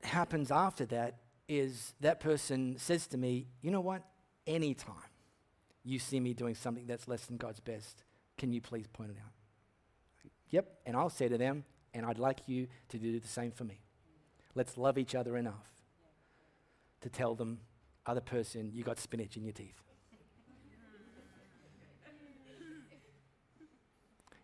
happens 0.04 0.52
after 0.52 0.86
that 0.86 1.16
is 1.48 1.94
that 1.98 2.20
person 2.20 2.76
says 2.78 3.08
to 3.08 3.18
me, 3.18 3.48
You 3.60 3.72
know 3.72 3.80
what? 3.80 4.04
Anytime 4.46 4.94
you 5.82 5.98
see 5.98 6.20
me 6.20 6.32
doing 6.32 6.54
something 6.54 6.86
that's 6.86 7.08
less 7.08 7.26
than 7.26 7.38
God's 7.38 7.58
best, 7.58 8.04
can 8.38 8.52
you 8.52 8.60
please 8.60 8.86
point 8.86 9.10
it 9.10 9.16
out? 9.20 9.32
Yep. 10.50 10.72
And 10.86 10.96
I'll 10.96 11.10
say 11.10 11.26
to 11.26 11.36
them, 11.36 11.64
And 11.92 12.06
I'd 12.06 12.20
like 12.20 12.46
you 12.46 12.68
to 12.90 12.98
do 12.98 13.18
the 13.18 13.26
same 13.26 13.50
for 13.50 13.64
me. 13.64 13.80
Let's 14.54 14.78
love 14.78 14.96
each 14.96 15.16
other 15.16 15.36
enough 15.36 15.72
to 17.00 17.08
tell 17.08 17.34
them, 17.34 17.58
other 18.06 18.20
person, 18.20 18.70
you 18.72 18.84
got 18.84 19.00
spinach 19.00 19.36
in 19.36 19.42
your 19.42 19.54
teeth. 19.54 19.82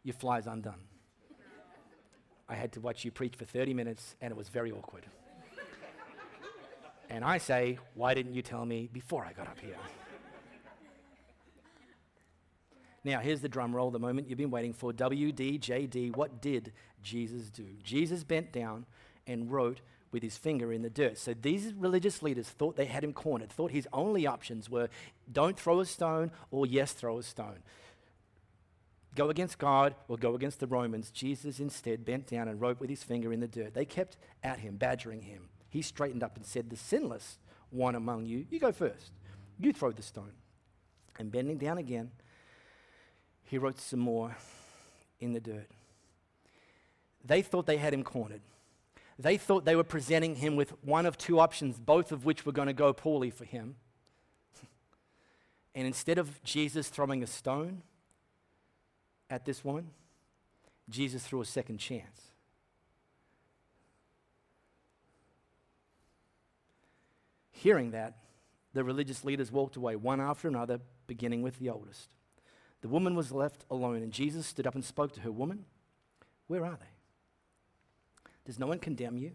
Your 0.03 0.15
fly's 0.15 0.47
undone. 0.47 0.81
I 2.49 2.55
had 2.55 2.73
to 2.73 2.81
watch 2.81 3.05
you 3.05 3.11
preach 3.11 3.37
for 3.37 3.45
30 3.45 3.75
minutes, 3.75 4.17
and 4.21 4.31
it 4.31 4.37
was 4.37 4.49
very 4.49 4.73
awkward. 4.73 5.05
and 7.11 7.25
I 7.25 7.39
say, 7.39 7.79
Why 7.95 8.15
didn't 8.15 8.35
you 8.35 8.43
tell 8.43 8.65
me 8.65 8.89
before 8.91 9.25
I 9.25 9.33
got 9.33 9.47
up 9.47 9.61
here? 9.61 9.77
now, 13.05 13.21
here's 13.21 13.41
the 13.41 13.49
drum 13.49 13.77
roll, 13.77 13.91
the 13.91 13.99
moment 13.99 14.29
you've 14.29 14.39
been 14.39 14.51
waiting 14.51 14.73
for. 14.73 14.93
WDJD, 14.93 16.17
what 16.17 16.41
did 16.41 16.73
Jesus 17.03 17.51
do? 17.51 17.67
Jesus 17.83 18.25
bent 18.25 18.51
down 18.51 18.87
and 19.27 19.51
wrote 19.51 19.83
with 20.11 20.23
his 20.23 20.39
finger 20.39 20.73
in 20.73 20.81
the 20.81 20.89
dirt. 20.89 21.19
So 21.19 21.35
these 21.35 21.75
religious 21.75 22.23
leaders 22.23 22.49
thought 22.49 22.77
they 22.77 22.87
had 22.87 23.05
him 23.05 23.13
cornered, 23.13 23.51
thought 23.51 23.73
his 23.73 23.87
only 23.93 24.27
options 24.27 24.71
were 24.71 24.89
don't 25.31 25.59
throw 25.59 25.81
a 25.81 25.87
stone 25.87 26.31
or 26.51 26.65
yes, 26.65 26.93
throw 26.93 27.19
a 27.19 27.23
stone 27.23 27.59
go 29.19 29.31
against 29.31 29.59
God 29.59 29.97
or 30.07 30.17
go 30.17 30.35
against 30.37 30.61
the 30.61 30.67
Romans. 30.69 31.11
Jesus 31.11 31.59
instead 31.59 32.05
bent 32.05 32.29
down 32.29 32.47
and 32.47 32.61
wrote 32.61 32.79
with 32.79 32.89
his 32.89 33.03
finger 33.03 33.33
in 33.33 33.41
the 33.41 33.49
dirt. 33.49 33.75
They 33.75 33.85
kept 33.85 34.17
at 34.45 34.61
him, 34.61 34.77
badgering 34.77 35.23
him. 35.23 35.49
He 35.69 35.83
straightened 35.83 36.23
up 36.23 36.37
and 36.37 36.47
said, 36.47 36.71
The 36.71 36.77
sinless 36.77 37.39
one 37.71 37.97
among 37.97 38.27
you, 38.27 38.47
you 38.49 38.61
go 38.61 38.71
first. 38.71 39.11
You 39.59 39.73
throw 39.73 39.91
the 39.91 40.03
stone. 40.03 40.33
And 41.19 41.33
bending 41.33 41.59
down 41.59 41.79
again, 41.79 42.13
he 43.43 43.59
wrote 43.59 43.81
some 43.81 43.99
more 43.99 44.37
in 45.19 45.33
the 45.33 45.41
dirt. 45.41 45.67
They 47.25 47.43
thought 47.43 47.67
they 47.67 47.77
had 47.77 47.93
him 47.93 48.05
cornered. 48.05 48.43
They 49.19 49.37
thought 49.37 49.65
they 49.65 49.75
were 49.75 49.83
presenting 49.83 50.37
him 50.37 50.55
with 50.55 50.73
one 50.85 51.05
of 51.05 51.19
two 51.19 51.41
options, 51.41 51.81
both 51.81 52.13
of 52.13 52.25
which 52.25 52.47
were 52.47 52.53
going 52.53 52.69
to 52.69 52.73
go 52.73 52.93
poorly 52.93 53.31
for 53.31 53.45
him. 53.45 53.75
and 55.75 55.89
instead 55.89 56.19
of 56.19 56.41
Jesus 56.45 56.89
throwing 56.89 57.25
a 57.25 57.27
stone, 57.27 57.83
at 59.31 59.45
this 59.45 59.65
woman, 59.65 59.89
Jesus 60.89 61.27
threw 61.27 61.41
a 61.41 61.45
second 61.45 61.79
chance. 61.79 62.23
Hearing 67.51 67.91
that, 67.91 68.19
the 68.73 68.85
religious 68.85 69.25
leaders 69.25 69.51
walked 69.51 69.77
away, 69.77 69.97
one 69.97 70.21
after 70.21 70.49
another, 70.49 70.81
beginning 71.07 71.43
with 71.43 71.59
the 71.59 71.71
oldest. 71.71 72.09
The 72.81 72.89
woman 72.89 73.17
was 73.17 73.33
left 73.33 73.65
alone, 73.71 74.03
and 74.03 74.13
Jesus 74.13 74.47
stood 74.47 74.67
up 74.67 74.75
and 74.75 74.85
spoke 74.85 75.13
to 75.15 75.21
her 75.21 75.33
Woman, 75.33 75.65
where 76.47 76.65
are 76.65 76.79
they? 76.79 78.31
Does 78.47 78.59
no 78.59 78.67
one 78.67 78.79
condemn 78.79 79.19
you? 79.19 79.33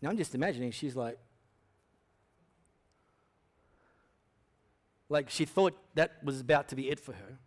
Now 0.00 0.10
I'm 0.10 0.16
just 0.16 0.34
imagining 0.34 0.70
she's 0.70 0.96
like, 0.96 1.18
like 5.08 5.28
she 5.28 5.44
thought 5.44 5.76
that 5.96 6.22
was 6.22 6.40
about 6.40 6.68
to 6.68 6.76
be 6.76 6.88
it 6.88 7.00
for 7.00 7.12
her 7.12 7.38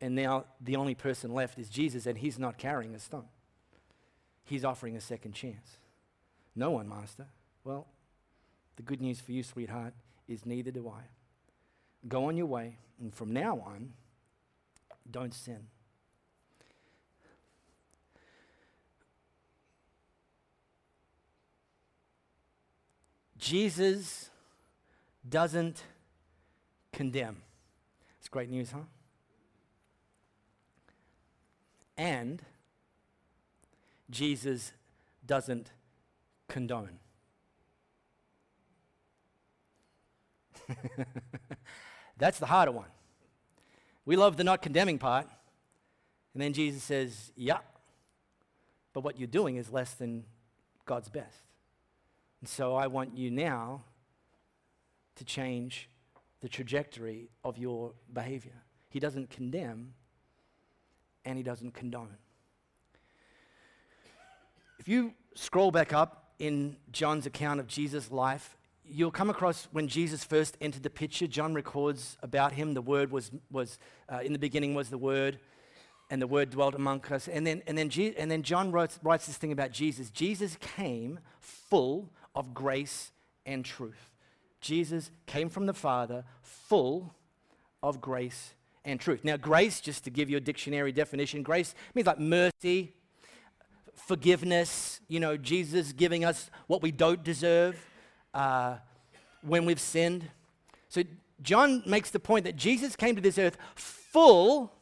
and 0.00 0.14
now 0.14 0.44
the 0.60 0.76
only 0.76 0.94
person 0.94 1.32
left 1.32 1.58
is 1.58 1.68
Jesus, 1.68 2.06
and 2.06 2.18
he's 2.18 2.38
not 2.38 2.58
carrying 2.58 2.94
a 2.94 2.98
stone. 2.98 3.28
He's 4.44 4.64
offering 4.64 4.96
a 4.96 5.00
second 5.00 5.32
chance. 5.32 5.78
No 6.54 6.70
one, 6.70 6.88
Master. 6.88 7.26
Well, 7.64 7.86
the 8.76 8.82
good 8.82 9.00
news 9.00 9.20
for 9.20 9.32
you, 9.32 9.42
sweetheart, 9.42 9.94
is 10.28 10.46
neither 10.46 10.70
do 10.70 10.88
I. 10.88 11.02
Go 12.08 12.26
on 12.26 12.36
your 12.36 12.46
way, 12.46 12.78
and 13.00 13.12
from 13.14 13.32
now 13.32 13.62
on, 13.66 13.92
don't 15.10 15.34
sin. 15.34 15.66
Jesus 23.38 24.30
doesn't 25.28 25.82
condemn. 26.92 27.42
It's 28.18 28.28
great 28.28 28.50
news, 28.50 28.72
huh? 28.72 28.80
And 31.96 32.42
Jesus 34.10 34.72
doesn't 35.24 35.70
condone. 36.48 36.98
That's 42.18 42.38
the 42.38 42.46
harder 42.46 42.72
one. 42.72 42.88
We 44.04 44.16
love 44.16 44.36
the 44.36 44.44
not 44.44 44.62
condemning 44.62 44.98
part. 44.98 45.26
And 46.34 46.42
then 46.42 46.52
Jesus 46.52 46.82
says, 46.82 47.32
Yeah, 47.36 47.58
but 48.92 49.02
what 49.02 49.18
you're 49.18 49.26
doing 49.26 49.56
is 49.56 49.70
less 49.70 49.94
than 49.94 50.24
God's 50.84 51.08
best. 51.08 51.42
And 52.40 52.48
so 52.48 52.74
I 52.74 52.86
want 52.86 53.16
you 53.16 53.30
now 53.30 53.82
to 55.16 55.24
change 55.24 55.88
the 56.40 56.48
trajectory 56.48 57.30
of 57.42 57.58
your 57.58 57.92
behavior. 58.12 58.62
He 58.90 59.00
doesn't 59.00 59.30
condemn, 59.30 59.94
and 61.26 61.36
he 61.36 61.42
doesn't 61.42 61.74
condone. 61.74 62.16
If 64.78 64.88
you 64.88 65.12
scroll 65.34 65.70
back 65.70 65.92
up 65.92 66.30
in 66.38 66.76
John's 66.92 67.26
account 67.26 67.60
of 67.60 67.66
Jesus' 67.66 68.10
life, 68.10 68.56
you'll 68.84 69.10
come 69.10 69.28
across 69.28 69.68
when 69.72 69.88
Jesus 69.88 70.24
first 70.24 70.56
entered 70.60 70.84
the 70.84 70.90
picture. 70.90 71.26
John 71.26 71.52
records 71.54 72.16
about 72.22 72.52
him. 72.52 72.74
The 72.74 72.82
Word 72.82 73.10
was, 73.10 73.32
was 73.50 73.78
uh, 74.08 74.20
in 74.20 74.32
the 74.32 74.38
beginning 74.38 74.74
was 74.74 74.88
the 74.88 74.98
Word, 74.98 75.40
and 76.08 76.22
the 76.22 76.26
Word 76.26 76.50
dwelt 76.50 76.74
among 76.74 77.04
us. 77.06 77.26
And 77.26 77.44
then, 77.44 77.62
and 77.66 77.76
then, 77.76 77.88
Je- 77.88 78.14
and 78.16 78.30
then 78.30 78.42
John 78.42 78.70
writes, 78.70 78.98
writes 79.02 79.26
this 79.26 79.36
thing 79.36 79.52
about 79.52 79.72
Jesus 79.72 80.10
Jesus 80.10 80.56
came 80.60 81.18
full 81.40 82.10
of 82.34 82.54
grace 82.54 83.10
and 83.44 83.64
truth. 83.64 84.12
Jesus 84.60 85.10
came 85.26 85.48
from 85.48 85.66
the 85.66 85.74
Father 85.74 86.24
full 86.42 87.14
of 87.82 88.00
grace 88.00 88.54
and 88.86 89.00
truth. 89.00 89.24
Now, 89.24 89.36
grace, 89.36 89.80
just 89.80 90.04
to 90.04 90.10
give 90.10 90.30
you 90.30 90.36
a 90.36 90.40
dictionary 90.40 90.92
definition, 90.92 91.42
grace 91.42 91.74
means 91.94 92.06
like 92.06 92.20
mercy, 92.20 92.94
forgiveness, 93.94 95.00
you 95.08 95.20
know, 95.20 95.36
Jesus 95.36 95.92
giving 95.92 96.24
us 96.24 96.50
what 96.68 96.80
we 96.80 96.92
don't 96.92 97.22
deserve 97.22 97.76
uh, 98.32 98.76
when 99.42 99.66
we've 99.66 99.80
sinned. 99.80 100.30
So, 100.88 101.02
John 101.42 101.82
makes 101.84 102.10
the 102.10 102.20
point 102.20 102.44
that 102.44 102.56
Jesus 102.56 102.96
came 102.96 103.16
to 103.16 103.20
this 103.20 103.38
earth 103.38 103.58
full 103.74 104.72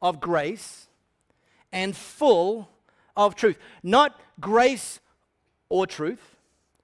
of 0.00 0.20
grace 0.20 0.86
and 1.72 1.94
full 1.94 2.70
of 3.16 3.34
truth. 3.34 3.58
Not 3.82 4.18
grace 4.40 5.00
or 5.68 5.86
truth, 5.86 6.36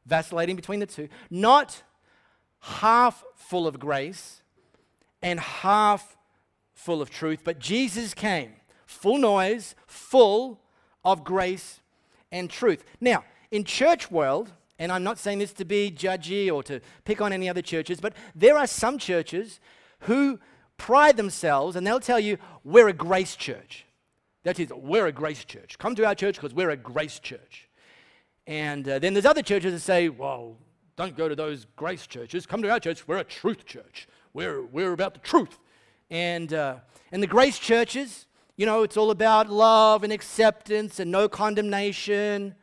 vacillating 0.05 0.57
between 0.57 0.81
the 0.81 0.87
two, 0.87 1.09
not 1.31 1.83
half 2.61 3.25
full 3.35 3.67
of 3.67 3.79
grace 3.79 4.43
and 5.23 5.39
half 5.39 6.17
full 6.83 7.01
of 7.01 7.11
truth, 7.11 7.41
but 7.45 7.59
Jesus 7.59 8.13
came, 8.13 8.53
full 8.87 9.19
noise, 9.19 9.75
full 9.87 10.61
of 11.05 11.23
grace 11.23 11.81
and 12.33 12.51
truth. 12.51 12.85
Now, 13.01 13.25
in 13.51 13.65
church 13.65 14.11
world, 14.11 14.51
and 14.79 14.91
I'm 14.91 15.05
not 15.05 15.19
saying 15.19 15.39
this 15.39 15.53
to 15.55 15.65
be 15.65 15.93
judgy 15.93 16.53
or 16.53 16.63
to 16.65 16.81
pick 17.05 17.21
on 17.21 17.33
any 17.33 17.49
other 17.49 17.63
churches, 17.63 18.01
but 18.01 18.15
there 18.35 18.59
are 18.59 18.67
some 18.67 18.99
churches 18.99 19.61
who 20.01 20.41
pride 20.77 21.17
themselves 21.17 21.77
and 21.77 21.87
they'll 21.87 22.01
tell 22.01 22.19
you, 22.19 22.37
we're 22.65 22.89
a 22.89 22.93
grace 22.93 23.37
church. 23.37 23.85
That 24.43 24.59
is, 24.59 24.73
we're 24.73 25.07
a 25.07 25.13
grace 25.13 25.45
church. 25.45 25.79
Come 25.79 25.95
to 25.95 26.05
our 26.05 26.17
church 26.17 26.35
because 26.35 26.53
we're 26.53 26.71
a 26.71 26.77
grace 26.77 27.21
church. 27.21 27.69
And 28.49 28.89
uh, 28.89 28.99
then 28.99 29.15
there's 29.15 29.27
other 29.27 29.43
churches 29.43 29.73
that 29.73 29.81
say, 29.81 30.09
well, 30.09 30.57
don't 30.97 31.17
go 31.17 31.29
to 31.29 31.37
those 31.37 31.67
grace 31.77 32.09
churches. 32.09 32.45
Come 32.45 32.61
to 32.63 32.71
our 32.71 32.81
church. 32.81 33.07
We're 33.07 33.19
a 33.19 33.25
truth 33.25 33.65
church. 33.67 34.09
We're, 34.35 34.65
we're 34.65 34.93
about 34.93 35.15
the 35.15 35.21
truth. 35.21 35.61
And, 36.13 36.53
uh, 36.53 36.77
and 37.11 37.23
the 37.23 37.27
grace 37.27 37.59
churches, 37.59 38.27
you 38.59 38.67
know, 38.67 38.83
it's 38.83 38.99
all 38.99 39.11
about 39.11 39.49
love 39.49 40.05
and 40.05 40.13
acceptance 40.13 41.01
and 41.01 41.11
no 41.11 41.27
condemnation. 41.27 42.55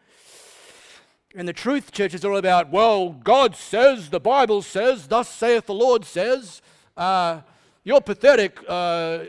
And 1.34 1.48
the 1.48 1.54
truth 1.54 1.92
church 1.92 2.14
is 2.14 2.24
all 2.24 2.38
about, 2.38 2.70
well, 2.70 3.10
God 3.10 3.56
says, 3.56 4.12
the 4.12 4.20
Bible 4.20 4.62
says, 4.62 5.08
thus 5.08 5.28
saith 5.30 5.66
the 5.66 5.74
Lord 5.74 6.06
says. 6.06 6.62
Uh, 6.96 7.42
you're 7.84 8.02
pathetic. 8.02 8.60
Uh, 8.68 9.22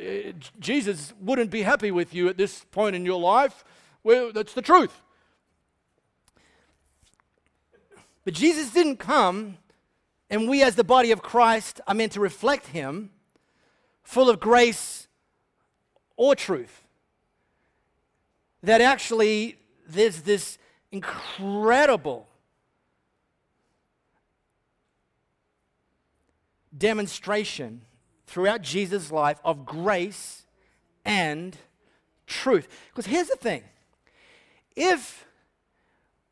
Jesus 0.59 1.15
wouldn't 1.19 1.51
be 1.51 1.63
happy 1.63 1.91
with 1.91 2.13
you 2.13 2.29
at 2.29 2.37
this 2.37 2.67
point 2.73 2.95
in 2.95 3.07
your 3.07 3.21
life. 3.21 3.65
Well, 4.05 4.33
that's 4.33 4.53
the 4.53 4.61
truth. 4.61 5.01
But 8.27 8.35
Jesus 8.35 8.71
didn't 8.71 8.99
come, 8.99 9.57
and 10.29 10.47
we 10.47 10.63
as 10.63 10.75
the 10.77 10.85
body 10.85 11.11
of 11.11 11.23
Christ 11.23 11.81
are 11.87 11.95
meant 11.95 12.13
to 12.13 12.21
reflect 12.21 12.67
him 12.67 13.13
full 14.03 14.29
of 14.29 14.41
grace 14.41 15.09
or 16.17 16.35
truth. 16.35 16.83
That 18.63 18.81
actually 18.81 19.57
there's 19.89 20.23
this 20.23 20.59
incredible 20.93 22.29
demonstration 26.77 27.83
throughout 28.27 28.63
Jesus' 28.63 29.11
life 29.11 29.41
of 29.45 29.67
grace 29.67 30.45
and 31.05 31.57
truth. 32.27 32.69
Because 32.89 33.07
here's 33.07 33.29
the 33.29 33.37
thing 33.37 33.65
if 34.77 35.27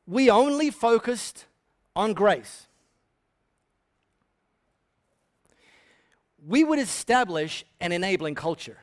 we 0.06 0.30
only 0.30 0.70
focused 0.70 1.46
on 1.94 2.14
grace, 2.14 2.66
we 6.46 6.64
would 6.64 6.78
establish 6.78 7.64
an 7.80 7.92
enabling 7.92 8.34
culture. 8.34 8.78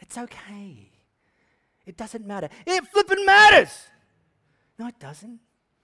It's 0.00 0.16
okay. 0.16 0.90
It 1.86 1.96
doesn't 1.96 2.26
matter. 2.26 2.48
It 2.66 2.86
flipping 2.88 3.24
matters. 3.24 3.86
No, 4.78 4.86
it 4.86 4.98
doesn't. 4.98 5.40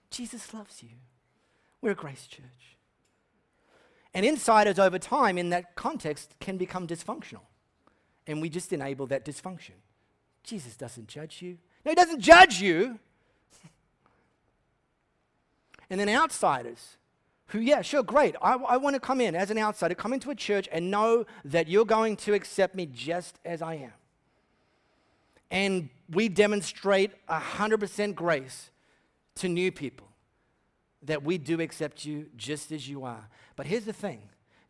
Jesus 0.09 0.53
loves 0.53 0.81
you. 0.81 0.89
We're 1.81 1.91
a 1.91 1.95
grace 1.95 2.27
church. 2.27 2.77
And 4.13 4.25
insiders 4.25 4.79
over 4.79 4.97
time 4.97 5.37
in 5.37 5.49
that 5.49 5.75
context 5.75 6.35
can 6.39 6.57
become 6.57 6.87
dysfunctional. 6.87 7.41
And 8.25 8.41
we 8.41 8.49
just 8.49 8.71
enable 8.71 9.07
that 9.07 9.25
dysfunction. 9.25 9.73
Jesus 10.43 10.75
doesn't 10.75 11.07
judge 11.07 11.41
you. 11.41 11.57
No, 11.83 11.91
he 11.91 11.95
doesn't 11.95 12.21
judge 12.21 12.61
you. 12.61 12.99
and 15.89 15.99
then 15.99 16.07
outsiders 16.07 16.97
who, 17.47 17.59
yeah, 17.59 17.81
sure, 17.81 18.03
great. 18.03 18.35
I, 18.41 18.53
I 18.55 18.77
want 18.77 18.95
to 18.95 18.99
come 18.99 19.21
in 19.21 19.35
as 19.35 19.51
an 19.51 19.57
outsider, 19.57 19.93
come 19.93 20.13
into 20.13 20.31
a 20.31 20.35
church 20.35 20.67
and 20.71 20.89
know 20.89 21.25
that 21.43 21.67
you're 21.67 21.85
going 21.85 22.15
to 22.17 22.33
accept 22.33 22.75
me 22.75 22.87
just 22.87 23.39
as 23.45 23.61
I 23.61 23.75
am. 23.75 23.93
And 25.51 25.89
we 26.09 26.27
demonstrate 26.27 27.11
100% 27.27 28.15
grace 28.15 28.71
to 29.35 29.47
new 29.47 29.71
people 29.71 30.07
that 31.03 31.23
we 31.23 31.37
do 31.37 31.61
accept 31.61 32.03
you 32.03 32.25
just 32.35 32.71
as 32.71 32.89
you 32.89 33.03
are. 33.03 33.29
But 33.55 33.67
here's 33.67 33.85
the 33.85 33.93
thing 33.93 34.21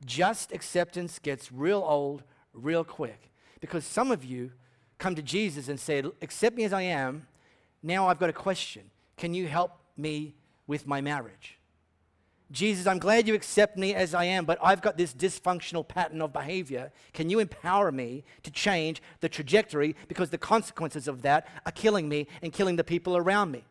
just 0.04 0.52
acceptance 0.52 1.18
gets 1.20 1.52
real 1.52 1.84
old 1.86 2.24
real 2.54 2.84
quick 2.84 3.32
because 3.60 3.86
some 3.86 4.12
of 4.12 4.24
you 4.26 4.52
come 4.98 5.16
to 5.16 5.22
Jesus 5.22 5.70
and 5.70 5.80
say, 5.80 6.04
Accept 6.22 6.56
me 6.56 6.64
as 6.64 6.74
I 6.74 6.84
am. 6.84 7.28
Now 7.82 8.08
I've 8.08 8.20
got 8.20 8.30
a 8.30 8.34
question. 8.34 8.84
Can 9.18 9.34
you 9.34 9.48
help 9.48 9.72
me 9.96 10.36
with 10.68 10.86
my 10.86 11.00
marriage? 11.00 11.58
Jesus, 12.52 12.86
I'm 12.86 13.00
glad 13.00 13.28
you 13.28 13.34
accept 13.34 13.76
me 13.76 13.96
as 13.96 14.14
I 14.14 14.26
am, 14.26 14.46
but 14.46 14.60
I've 14.62 14.82
got 14.82 14.98
this 14.98 15.14
dysfunctional 15.14 15.88
pattern 15.88 16.22
of 16.22 16.32
behavior. 16.32 16.92
Can 17.14 17.30
you 17.30 17.40
empower 17.40 17.92
me 17.92 18.24
to 18.44 18.52
change 18.52 19.02
the 19.20 19.30
trajectory 19.30 19.96
because 20.08 20.30
the 20.30 20.38
consequences 20.38 21.08
of 21.08 21.24
that 21.24 21.48
are 21.66 21.72
killing 21.72 22.08
me 22.08 22.28
and 22.44 22.54
killing 22.54 22.76
the 22.76 22.84
people 22.84 23.18
around 23.18 23.52
me? 23.52 23.64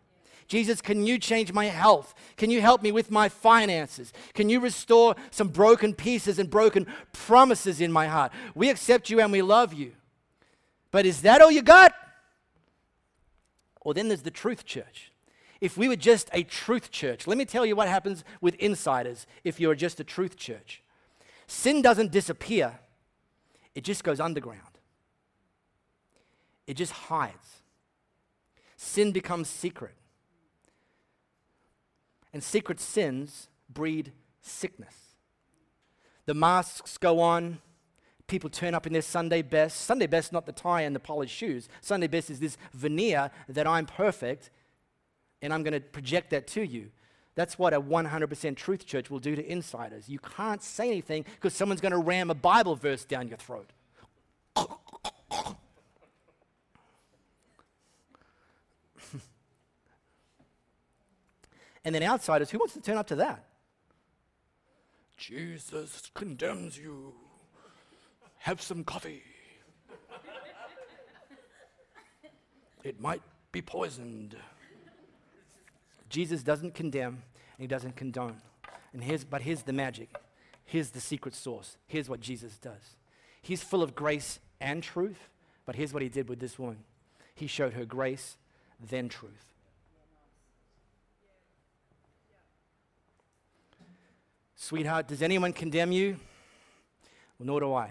Jesus, 0.48 0.80
can 0.80 1.06
you 1.06 1.18
change 1.18 1.52
my 1.52 1.66
health? 1.66 2.14
Can 2.36 2.50
you 2.50 2.60
help 2.60 2.82
me 2.82 2.92
with 2.92 3.10
my 3.10 3.28
finances? 3.28 4.12
Can 4.34 4.50
you 4.50 4.60
restore 4.60 5.14
some 5.30 5.48
broken 5.48 5.94
pieces 5.94 6.38
and 6.38 6.50
broken 6.50 6.86
promises 7.12 7.80
in 7.80 7.92
my 7.92 8.08
heart? 8.08 8.32
We 8.54 8.70
accept 8.70 9.08
you 9.08 9.20
and 9.20 9.32
we 9.32 9.40
love 9.40 9.72
you. 9.72 9.92
But 10.90 11.06
is 11.06 11.22
that 11.22 11.40
all 11.40 11.50
you 11.50 11.62
got? 11.62 11.94
Or 13.80 13.94
then 13.94 14.08
there's 14.08 14.22
the 14.22 14.30
truth 14.30 14.64
church 14.64 15.12
if 15.60 15.76
we 15.76 15.88
were 15.88 15.96
just 15.96 16.28
a 16.32 16.42
truth 16.42 16.90
church, 16.90 17.26
let 17.26 17.38
me 17.38 17.44
tell 17.44 17.64
you 17.64 17.76
what 17.76 17.88
happens 17.88 18.24
with 18.40 18.54
insiders 18.56 19.26
if 19.44 19.58
you're 19.60 19.74
just 19.74 20.00
a 20.00 20.04
truth 20.04 20.36
church. 20.36 20.82
Sin 21.46 21.82
doesn't 21.82 22.10
disappear, 22.10 22.78
it 23.74 23.84
just 23.84 24.04
goes 24.04 24.20
underground, 24.20 24.78
it 26.66 26.74
just 26.74 26.92
hides. 26.92 27.62
Sin 28.76 29.12
becomes 29.12 29.48
secret. 29.48 29.94
And 32.32 32.42
secret 32.42 32.80
sins 32.80 33.48
breed 33.68 34.12
sickness. 34.42 34.94
The 36.26 36.34
masks 36.34 36.98
go 36.98 37.20
on. 37.20 37.58
People 38.26 38.50
turn 38.50 38.74
up 38.74 38.86
in 38.86 38.92
their 38.92 39.02
Sunday 39.02 39.42
best. 39.42 39.82
Sunday 39.82 40.06
best, 40.06 40.32
not 40.32 40.46
the 40.46 40.52
tie 40.52 40.82
and 40.82 40.94
the 40.94 41.00
polished 41.00 41.34
shoes. 41.34 41.68
Sunday 41.80 42.06
best 42.06 42.30
is 42.30 42.40
this 42.40 42.56
veneer 42.72 43.30
that 43.48 43.66
I'm 43.66 43.86
perfect 43.86 44.50
and 45.44 45.52
I'm 45.52 45.62
going 45.62 45.74
to 45.74 45.80
project 45.80 46.30
that 46.30 46.46
to 46.48 46.62
you. 46.62 46.90
That's 47.34 47.58
what 47.58 47.74
a 47.74 47.80
100% 47.80 48.56
truth 48.56 48.86
church 48.86 49.10
will 49.10 49.18
do 49.18 49.36
to 49.36 49.46
insiders. 49.46 50.08
You 50.08 50.18
can't 50.18 50.62
say 50.62 50.88
anything 50.88 51.26
because 51.34 51.52
someone's 51.52 51.82
going 51.82 51.92
to 51.92 51.98
ram 51.98 52.30
a 52.30 52.34
Bible 52.34 52.76
verse 52.76 53.04
down 53.04 53.28
your 53.28 53.36
throat. 53.36 53.68
and 61.84 61.94
then 61.94 62.02
outsiders, 62.02 62.48
who 62.50 62.58
wants 62.58 62.72
to 62.72 62.80
turn 62.80 62.96
up 62.96 63.08
to 63.08 63.16
that? 63.16 63.44
Jesus 65.18 66.10
condemns 66.14 66.78
you. 66.78 67.12
Have 68.38 68.62
some 68.62 68.82
coffee. 68.82 69.22
it 72.82 72.98
might 72.98 73.20
be 73.52 73.60
poisoned. 73.60 74.36
Jesus 76.14 76.44
doesn't 76.44 76.74
condemn 76.74 77.08
and 77.08 77.58
he 77.58 77.66
doesn't 77.66 77.96
condone. 77.96 78.36
And 78.92 79.02
here's, 79.02 79.24
but 79.24 79.42
here's 79.42 79.64
the 79.64 79.72
magic. 79.72 80.16
Here's 80.64 80.90
the 80.90 81.00
secret 81.00 81.34
source. 81.34 81.76
Here's 81.88 82.08
what 82.08 82.20
Jesus 82.20 82.56
does. 82.56 82.94
He's 83.42 83.64
full 83.64 83.82
of 83.82 83.96
grace 83.96 84.38
and 84.60 84.80
truth, 84.80 85.28
but 85.66 85.74
here's 85.74 85.92
what 85.92 86.04
he 86.04 86.08
did 86.08 86.28
with 86.28 86.38
this 86.38 86.56
woman. 86.56 86.78
He 87.34 87.48
showed 87.48 87.72
her 87.72 87.84
grace, 87.84 88.36
then 88.80 89.08
truth. 89.08 89.32
Sweetheart, 94.54 95.08
does 95.08 95.20
anyone 95.20 95.52
condemn 95.52 95.90
you? 95.90 96.20
Well, 97.40 97.48
nor 97.48 97.58
do 97.58 97.74
I. 97.74 97.90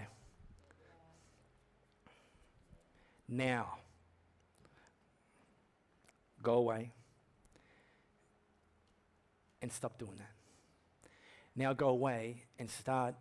Now, 3.28 3.74
go 6.42 6.54
away 6.54 6.90
and 9.64 9.72
stop 9.72 9.98
doing 9.98 10.16
that. 10.18 10.30
Now 11.56 11.72
go 11.72 11.88
away 11.88 12.42
and 12.58 12.70
start 12.70 13.14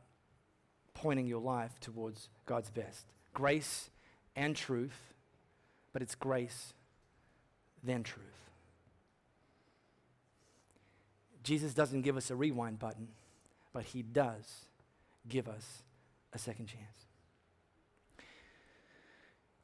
pointing 0.93 1.25
your 1.25 1.39
life 1.39 1.79
towards 1.79 2.27
God's 2.45 2.69
best. 2.69 3.05
Grace 3.33 3.89
and 4.35 4.53
truth, 4.53 5.13
but 5.93 6.01
it's 6.01 6.15
grace, 6.15 6.73
then 7.81 8.03
truth. 8.03 8.25
Jesus 11.43 11.73
doesn't 11.73 12.01
give 12.01 12.17
us 12.17 12.29
a 12.29 12.35
rewind 12.35 12.77
button, 12.77 13.07
but 13.71 13.85
he 13.85 14.01
does 14.01 14.65
give 15.29 15.47
us 15.47 15.81
a 16.33 16.37
second 16.37 16.67
chance. 16.67 17.07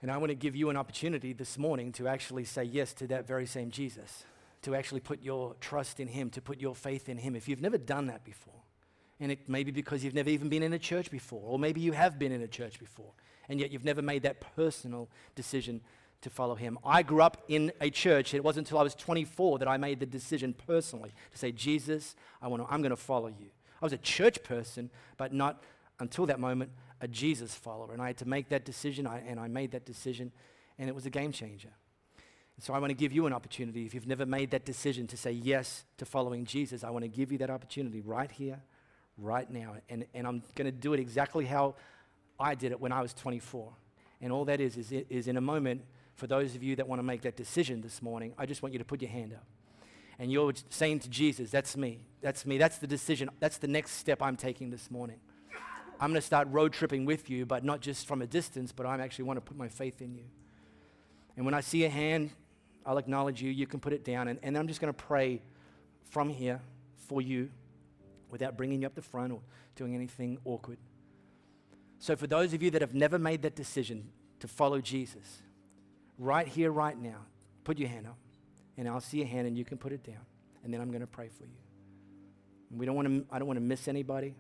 And 0.02 0.10
I 0.10 0.16
want 0.16 0.30
to 0.30 0.36
give 0.36 0.56
you 0.56 0.70
an 0.70 0.78
opportunity 0.78 1.34
this 1.34 1.58
morning 1.58 1.92
to 1.94 2.08
actually 2.08 2.46
say 2.46 2.64
yes 2.64 2.94
to 2.94 3.08
that 3.08 3.28
very 3.28 3.46
same 3.46 3.70
Jesus 3.70 4.24
to 4.64 4.76
actually 4.76 5.00
put 5.00 5.22
your 5.22 5.56
trust 5.60 6.00
in 6.00 6.08
Him, 6.08 6.30
to 6.32 6.42
put 6.42 6.60
your 6.60 6.76
faith 6.76 7.10
in 7.10 7.18
Him. 7.18 7.36
If 7.36 7.48
you've 7.48 7.62
never 7.62 7.78
done 7.78 8.08
that 8.08 8.24
before, 8.26 8.54
and 9.20 9.32
it 9.32 9.50
may 9.50 9.64
be 9.64 9.72
because 9.72 10.04
you've 10.04 10.14
never 10.14 10.30
even 10.30 10.50
been 10.50 10.64
in 10.64 10.74
a 10.74 10.80
church 10.80 11.12
before, 11.12 11.42
or 11.44 11.60
maybe 11.60 11.82
you 11.82 11.92
have 11.92 12.18
been 12.18 12.32
in 12.32 12.42
a 12.42 12.48
church 12.48 12.80
before, 12.80 13.12
and 13.48 13.60
yet 13.60 13.72
you've 13.72 13.86
never 13.86 14.02
made 14.02 14.24
that 14.24 14.40
personal 14.56 15.10
decision 15.36 15.82
to 16.22 16.30
follow 16.30 16.56
Him. 16.56 16.78
I 16.84 17.04
grew 17.04 17.22
up 17.22 17.44
in 17.48 17.72
a 17.80 17.90
church. 17.90 18.34
It 18.34 18.44
wasn't 18.44 18.68
until 18.68 18.80
I 18.80 18.84
was 18.84 18.96
24 18.96 19.60
that 19.60 19.68
I 19.68 19.78
made 19.78 20.00
the 20.00 20.06
decision 20.06 20.54
personally 20.54 21.12
to 21.32 21.38
say, 21.38 21.52
Jesus, 21.52 22.16
I 22.42 22.48
want 22.48 22.66
to, 22.66 22.74
I'm 22.74 22.82
going 22.82 22.92
to 22.92 22.98
follow 22.98 23.28
you. 23.28 23.48
I 23.82 23.86
was 23.86 23.94
a 23.94 23.98
church 23.98 24.44
person, 24.44 24.90
but 25.18 25.34
not 25.34 25.64
until 26.00 26.26
that 26.26 26.40
moment 26.40 26.72
a 27.02 27.08
Jesus 27.08 27.56
follower. 27.56 27.94
And 27.94 28.02
I 28.02 28.08
had 28.08 28.18
to 28.18 28.28
make 28.28 28.50
that 28.50 28.66
decision, 28.66 29.08
I, 29.08 29.20
and 29.20 29.40
I 29.40 29.48
made 29.48 29.72
that 29.72 29.86
decision, 29.86 30.32
and 30.78 30.90
it 30.90 30.96
was 30.96 31.06
a 31.06 31.10
game 31.10 31.32
changer. 31.32 31.70
So 32.62 32.74
I 32.74 32.80
want 32.80 32.90
to 32.90 32.96
give 32.96 33.14
you 33.14 33.26
an 33.26 33.34
opportunity. 33.34 33.86
If 33.86 33.94
you've 33.94 34.08
never 34.08 34.26
made 34.26 34.52
that 34.52 34.66
decision 34.66 35.08
to 35.08 35.18
say 35.18 35.32
yes 35.32 35.86
to 35.98 36.06
following 36.06 36.44
Jesus, 36.46 36.84
I 36.84 36.90
want 36.90 37.04
to 37.04 37.10
give 37.10 37.32
you 37.32 37.38
that 37.38 37.50
opportunity 37.50 38.02
right 38.02 38.30
here, 38.30 38.62
right 39.18 39.50
now. 39.50 39.76
And, 39.90 40.06
and 40.14 40.28
I'm 40.28 40.44
going 40.56 40.66
to 40.66 40.72
do 40.72 40.94
it 40.94 41.00
exactly 41.00 41.46
how 41.46 41.76
I 42.38 42.56
did 42.56 42.74
it 42.74 42.80
when 42.80 42.92
I 42.92 43.02
was 43.02 43.14
24. 43.14 43.72
And 44.22 44.34
all 44.34 44.44
that 44.46 44.60
is, 44.60 44.76
is, 44.76 44.92
is 44.92 45.28
in 45.30 45.38
a 45.38 45.42
moment, 45.42 45.84
for 46.16 46.28
those 46.28 46.54
of 46.54 46.62
you 46.62 46.76
that 46.76 46.88
want 46.88 47.00
to 47.00 47.04
make 47.04 47.22
that 47.22 47.38
decision 47.38 47.80
this 47.80 48.02
morning, 48.02 48.34
I 48.38 48.46
just 48.46 48.62
want 48.62 48.74
you 48.74 48.80
to 48.80 48.86
put 48.86 49.02
your 49.02 49.12
hand 49.12 49.34
up. 49.34 49.46
And 50.20 50.30
you're 50.30 50.52
saying 50.70 51.00
to 51.00 51.10
Jesus, 51.10 51.50
That's 51.52 51.78
me. 51.78 52.00
That's 52.22 52.46
me. 52.46 52.58
That's 52.58 52.78
the 52.78 52.88
decision. 52.88 53.30
That's 53.40 53.58
the 53.58 53.70
next 53.70 53.92
step 53.92 54.22
I'm 54.22 54.36
taking 54.36 54.70
this 54.70 54.92
morning. 54.92 55.22
I'm 56.02 56.12
going 56.12 56.22
to 56.22 56.26
start 56.26 56.50
road 56.52 56.74
tripping 56.74 57.06
with 57.06 57.30
you, 57.30 57.46
but 57.46 57.64
not 57.64 57.80
just 57.80 58.06
from 58.06 58.22
a 58.22 58.28
distance, 58.28 58.74
but 58.74 58.86
I 58.86 58.98
actually 59.00 59.26
want 59.26 59.38
to 59.38 59.42
put 59.42 59.58
my 59.58 59.70
faith 59.70 60.02
in 60.02 60.14
you. 60.14 60.26
And 61.38 61.46
when 61.46 61.54
I 61.54 61.62
see 61.62 61.86
a 61.86 61.90
hand, 61.90 62.32
I'll 62.90 62.98
acknowledge 62.98 63.40
you. 63.40 63.52
You 63.52 63.68
can 63.68 63.80
put 63.80 63.94
it 63.94 64.04
down. 64.04 64.30
And, 64.30 64.40
and 64.42 64.58
I'm 64.58 64.68
just 64.68 64.82
going 64.82 64.92
to 64.92 65.00
pray 65.00 65.44
from 66.10 66.28
here 66.28 66.60
for 67.08 67.22
you 67.22 67.52
without 68.32 68.58
bringing 68.58 68.82
you 68.82 68.88
up 68.88 68.96
the 68.96 69.02
front 69.04 69.32
or 69.32 69.42
doing 69.76 69.94
anything 69.94 70.40
awkward. 70.44 70.80
So, 72.00 72.16
for 72.16 72.26
those 72.26 72.52
of 72.52 72.64
you 72.64 72.72
that 72.72 72.82
have 72.82 72.96
never 72.96 73.20
made 73.20 73.44
that 73.44 73.56
decision 73.56 74.10
to 74.40 74.48
follow 74.48 74.82
Jesus, 74.82 75.44
right 76.18 76.48
here, 76.48 76.72
right 76.72 77.00
now, 77.00 77.18
put 77.64 77.78
your 77.78 77.90
hand 77.90 78.08
up. 78.08 78.18
And 78.76 78.90
I'll 78.90 79.02
see 79.02 79.18
your 79.18 79.28
hand 79.28 79.46
and 79.46 79.56
you 79.56 79.66
can 79.66 79.78
put 79.78 79.92
it 79.92 80.04
down. 80.04 80.26
And 80.64 80.74
then 80.74 80.82
I'm 80.82 80.90
going 80.90 81.02
to 81.02 81.08
pray 81.08 81.28
for 81.28 81.44
you. 81.44 81.60
We 82.76 82.88
don't 82.88 82.96
want 82.96 83.08
to, 83.08 83.26
I 83.32 83.38
don't 83.38 83.48
want 83.48 83.58
to 83.58 83.64
miss 83.66 83.88
anybody. 83.88 84.34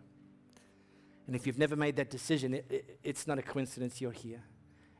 And 1.28 1.36
if 1.36 1.46
you've 1.46 1.60
never 1.60 1.76
made 1.76 1.98
that 1.98 2.10
decision, 2.10 2.56
it, 2.56 2.66
it, 2.68 3.00
it's 3.04 3.28
not 3.28 3.38
a 3.38 3.44
coincidence 3.44 4.02
you're 4.02 4.12
here. 4.12 4.42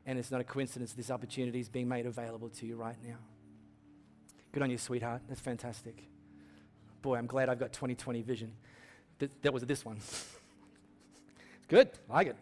And 0.06 0.20
it's 0.20 0.30
not 0.30 0.40
a 0.40 0.44
coincidence 0.44 0.92
this 0.92 1.10
opportunity 1.10 1.58
is 1.58 1.68
being 1.68 1.88
made 1.88 2.06
available 2.06 2.48
to 2.50 2.66
you 2.66 2.76
right 2.76 2.96
now. 3.04 3.16
Good 4.52 4.62
on 4.62 4.70
you, 4.70 4.78
sweetheart. 4.78 5.22
That's 5.28 5.40
fantastic. 5.40 6.02
Boy, 7.02 7.16
I'm 7.16 7.26
glad 7.26 7.48
I've 7.48 7.60
got 7.60 7.72
2020 7.72 8.22
vision. 8.22 8.52
Th- 9.18 9.30
that 9.42 9.52
was 9.52 9.64
this 9.64 9.84
one. 9.84 9.98
Good. 11.68 11.90
I 12.08 12.14
like 12.14 12.26
it. 12.28 12.36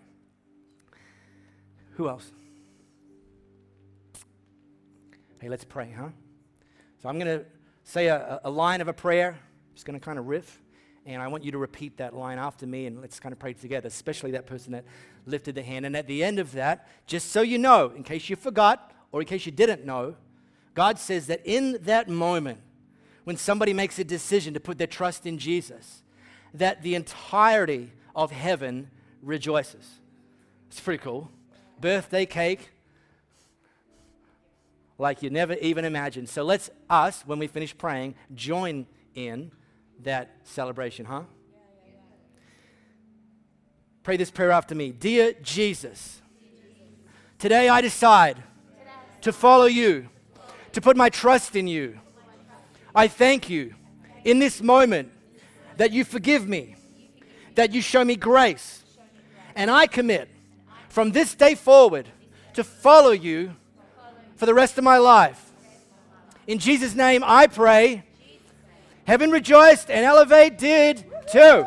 Who 1.97 2.09
else? 2.09 2.31
Hey, 5.41 5.49
let's 5.49 5.65
pray, 5.65 5.95
huh? 5.97 6.09
So 7.03 7.09
I'm 7.09 7.19
going 7.19 7.39
to 7.39 7.45
say 7.85 8.07
a, 8.07 8.41
a 8.43 8.51
line 8.51 8.81
of 8.81 8.89
a 8.89 8.93
prayer. 8.93 9.33
I'm 9.33 9.75
Just 9.75 9.87
going 9.87 9.99
to 9.99 10.05
kind 10.05 10.19
of 10.19 10.27
riff. 10.27 10.63
And 11.05 11.21
I 11.23 11.29
want 11.29 11.45
you 11.45 11.53
to 11.53 11.59
repeat 11.59 11.99
that 11.99 12.15
line 12.15 12.39
after 12.39 12.67
me 12.67 12.87
and 12.87 13.01
let's 13.01 13.21
kind 13.21 13.33
of 13.33 13.39
pray 13.39 13.53
together, 13.53 13.87
especially 13.87 14.31
that 14.33 14.47
person 14.47 14.73
that 14.73 14.85
lifted 15.27 15.55
the 15.55 15.63
hand. 15.63 15.87
And 15.87 15.97
at 15.97 16.07
the 16.07 16.25
end 16.25 16.39
of 16.39 16.53
that, 16.53 16.89
just 17.07 17.31
so 17.31 17.43
you 17.43 17.59
know, 17.59 17.93
in 17.95 18.03
case 18.03 18.29
you 18.29 18.37
forgot 18.37 18.93
or 19.13 19.21
in 19.21 19.27
case 19.27 19.47
you 19.47 19.53
didn't 19.53 19.85
know, 19.85 20.17
God 20.75 20.99
says 20.99 21.27
that 21.27 21.41
in 21.45 21.79
that 21.83 22.09
moment, 22.09 22.61
when 23.25 23.37
somebody 23.37 23.73
makes 23.73 23.99
a 23.99 24.05
decision 24.05 24.55
to 24.55 24.61
put 24.61 24.79
their 24.79 24.87
trust 24.87 25.27
in 25.27 25.39
Jesus, 25.39 26.03
that 26.55 26.83
the 26.83 26.95
entirety 26.95 27.93
of 28.15 28.31
heaven 28.31 28.91
rejoices. 29.23 30.01
It's 30.69 30.81
pretty 30.81 31.03
cool. 31.03 31.31
Birthday 31.81 32.27
cake, 32.27 32.71
like 34.99 35.23
you 35.23 35.31
never 35.31 35.55
even 35.55 35.85
imagined. 35.85 36.29
So 36.29 36.43
let's 36.43 36.71
us, 36.91 37.23
when 37.27 37.39
we 37.39 37.47
finish 37.47 37.77
praying, 37.77 38.15
join 38.35 38.87
in 39.15 39.53
that 40.03 40.37
celebration, 40.45 41.07
huh? 41.07 41.23
Pray 44.03 44.17
this 44.17 44.31
prayer 44.31 44.51
after 44.51 44.75
me. 44.75 44.91
Dear 44.91 45.35
Jesus, 45.43 46.23
today 47.39 47.69
I 47.69 47.81
decide 47.81 48.43
to 49.21 49.33
follow 49.33 49.67
you, 49.67 50.09
to 50.79 50.83
put 50.83 50.97
my 50.97 51.09
trust 51.09 51.57
in 51.57 51.67
you. 51.67 51.99
I 52.95 53.09
thank 53.09 53.51
you 53.51 53.75
in 54.25 54.39
this 54.39 54.63
moment 54.63 55.11
that 55.77 55.91
you 55.91 56.05
forgive 56.05 56.49
me, 56.49 56.77
that 57.57 57.73
you 57.73 57.83
show 57.83 58.05
me 58.05 58.15
grace, 58.15 58.85
and 59.57 59.73
I 59.73 59.89
commit 59.89 60.29
from 60.89 61.11
this 61.11 61.35
day 61.35 61.57
forward 61.57 62.07
to 62.55 62.63
follow 62.63 63.11
you 63.11 63.57
for 64.37 64.47
the 64.47 64.55
rest 64.55 64.79
of 64.79 64.85
my 64.85 64.99
life. 64.99 65.51
In 66.47 66.61
Jesus' 66.61 66.95
name 66.95 67.25
I 67.27 67.49
pray. 67.49 68.05
Heaven 69.05 69.33
rejoiced 69.33 69.91
and 69.91 70.05
Elevate 70.05 70.59
did 70.59 71.05
too. 71.33 71.67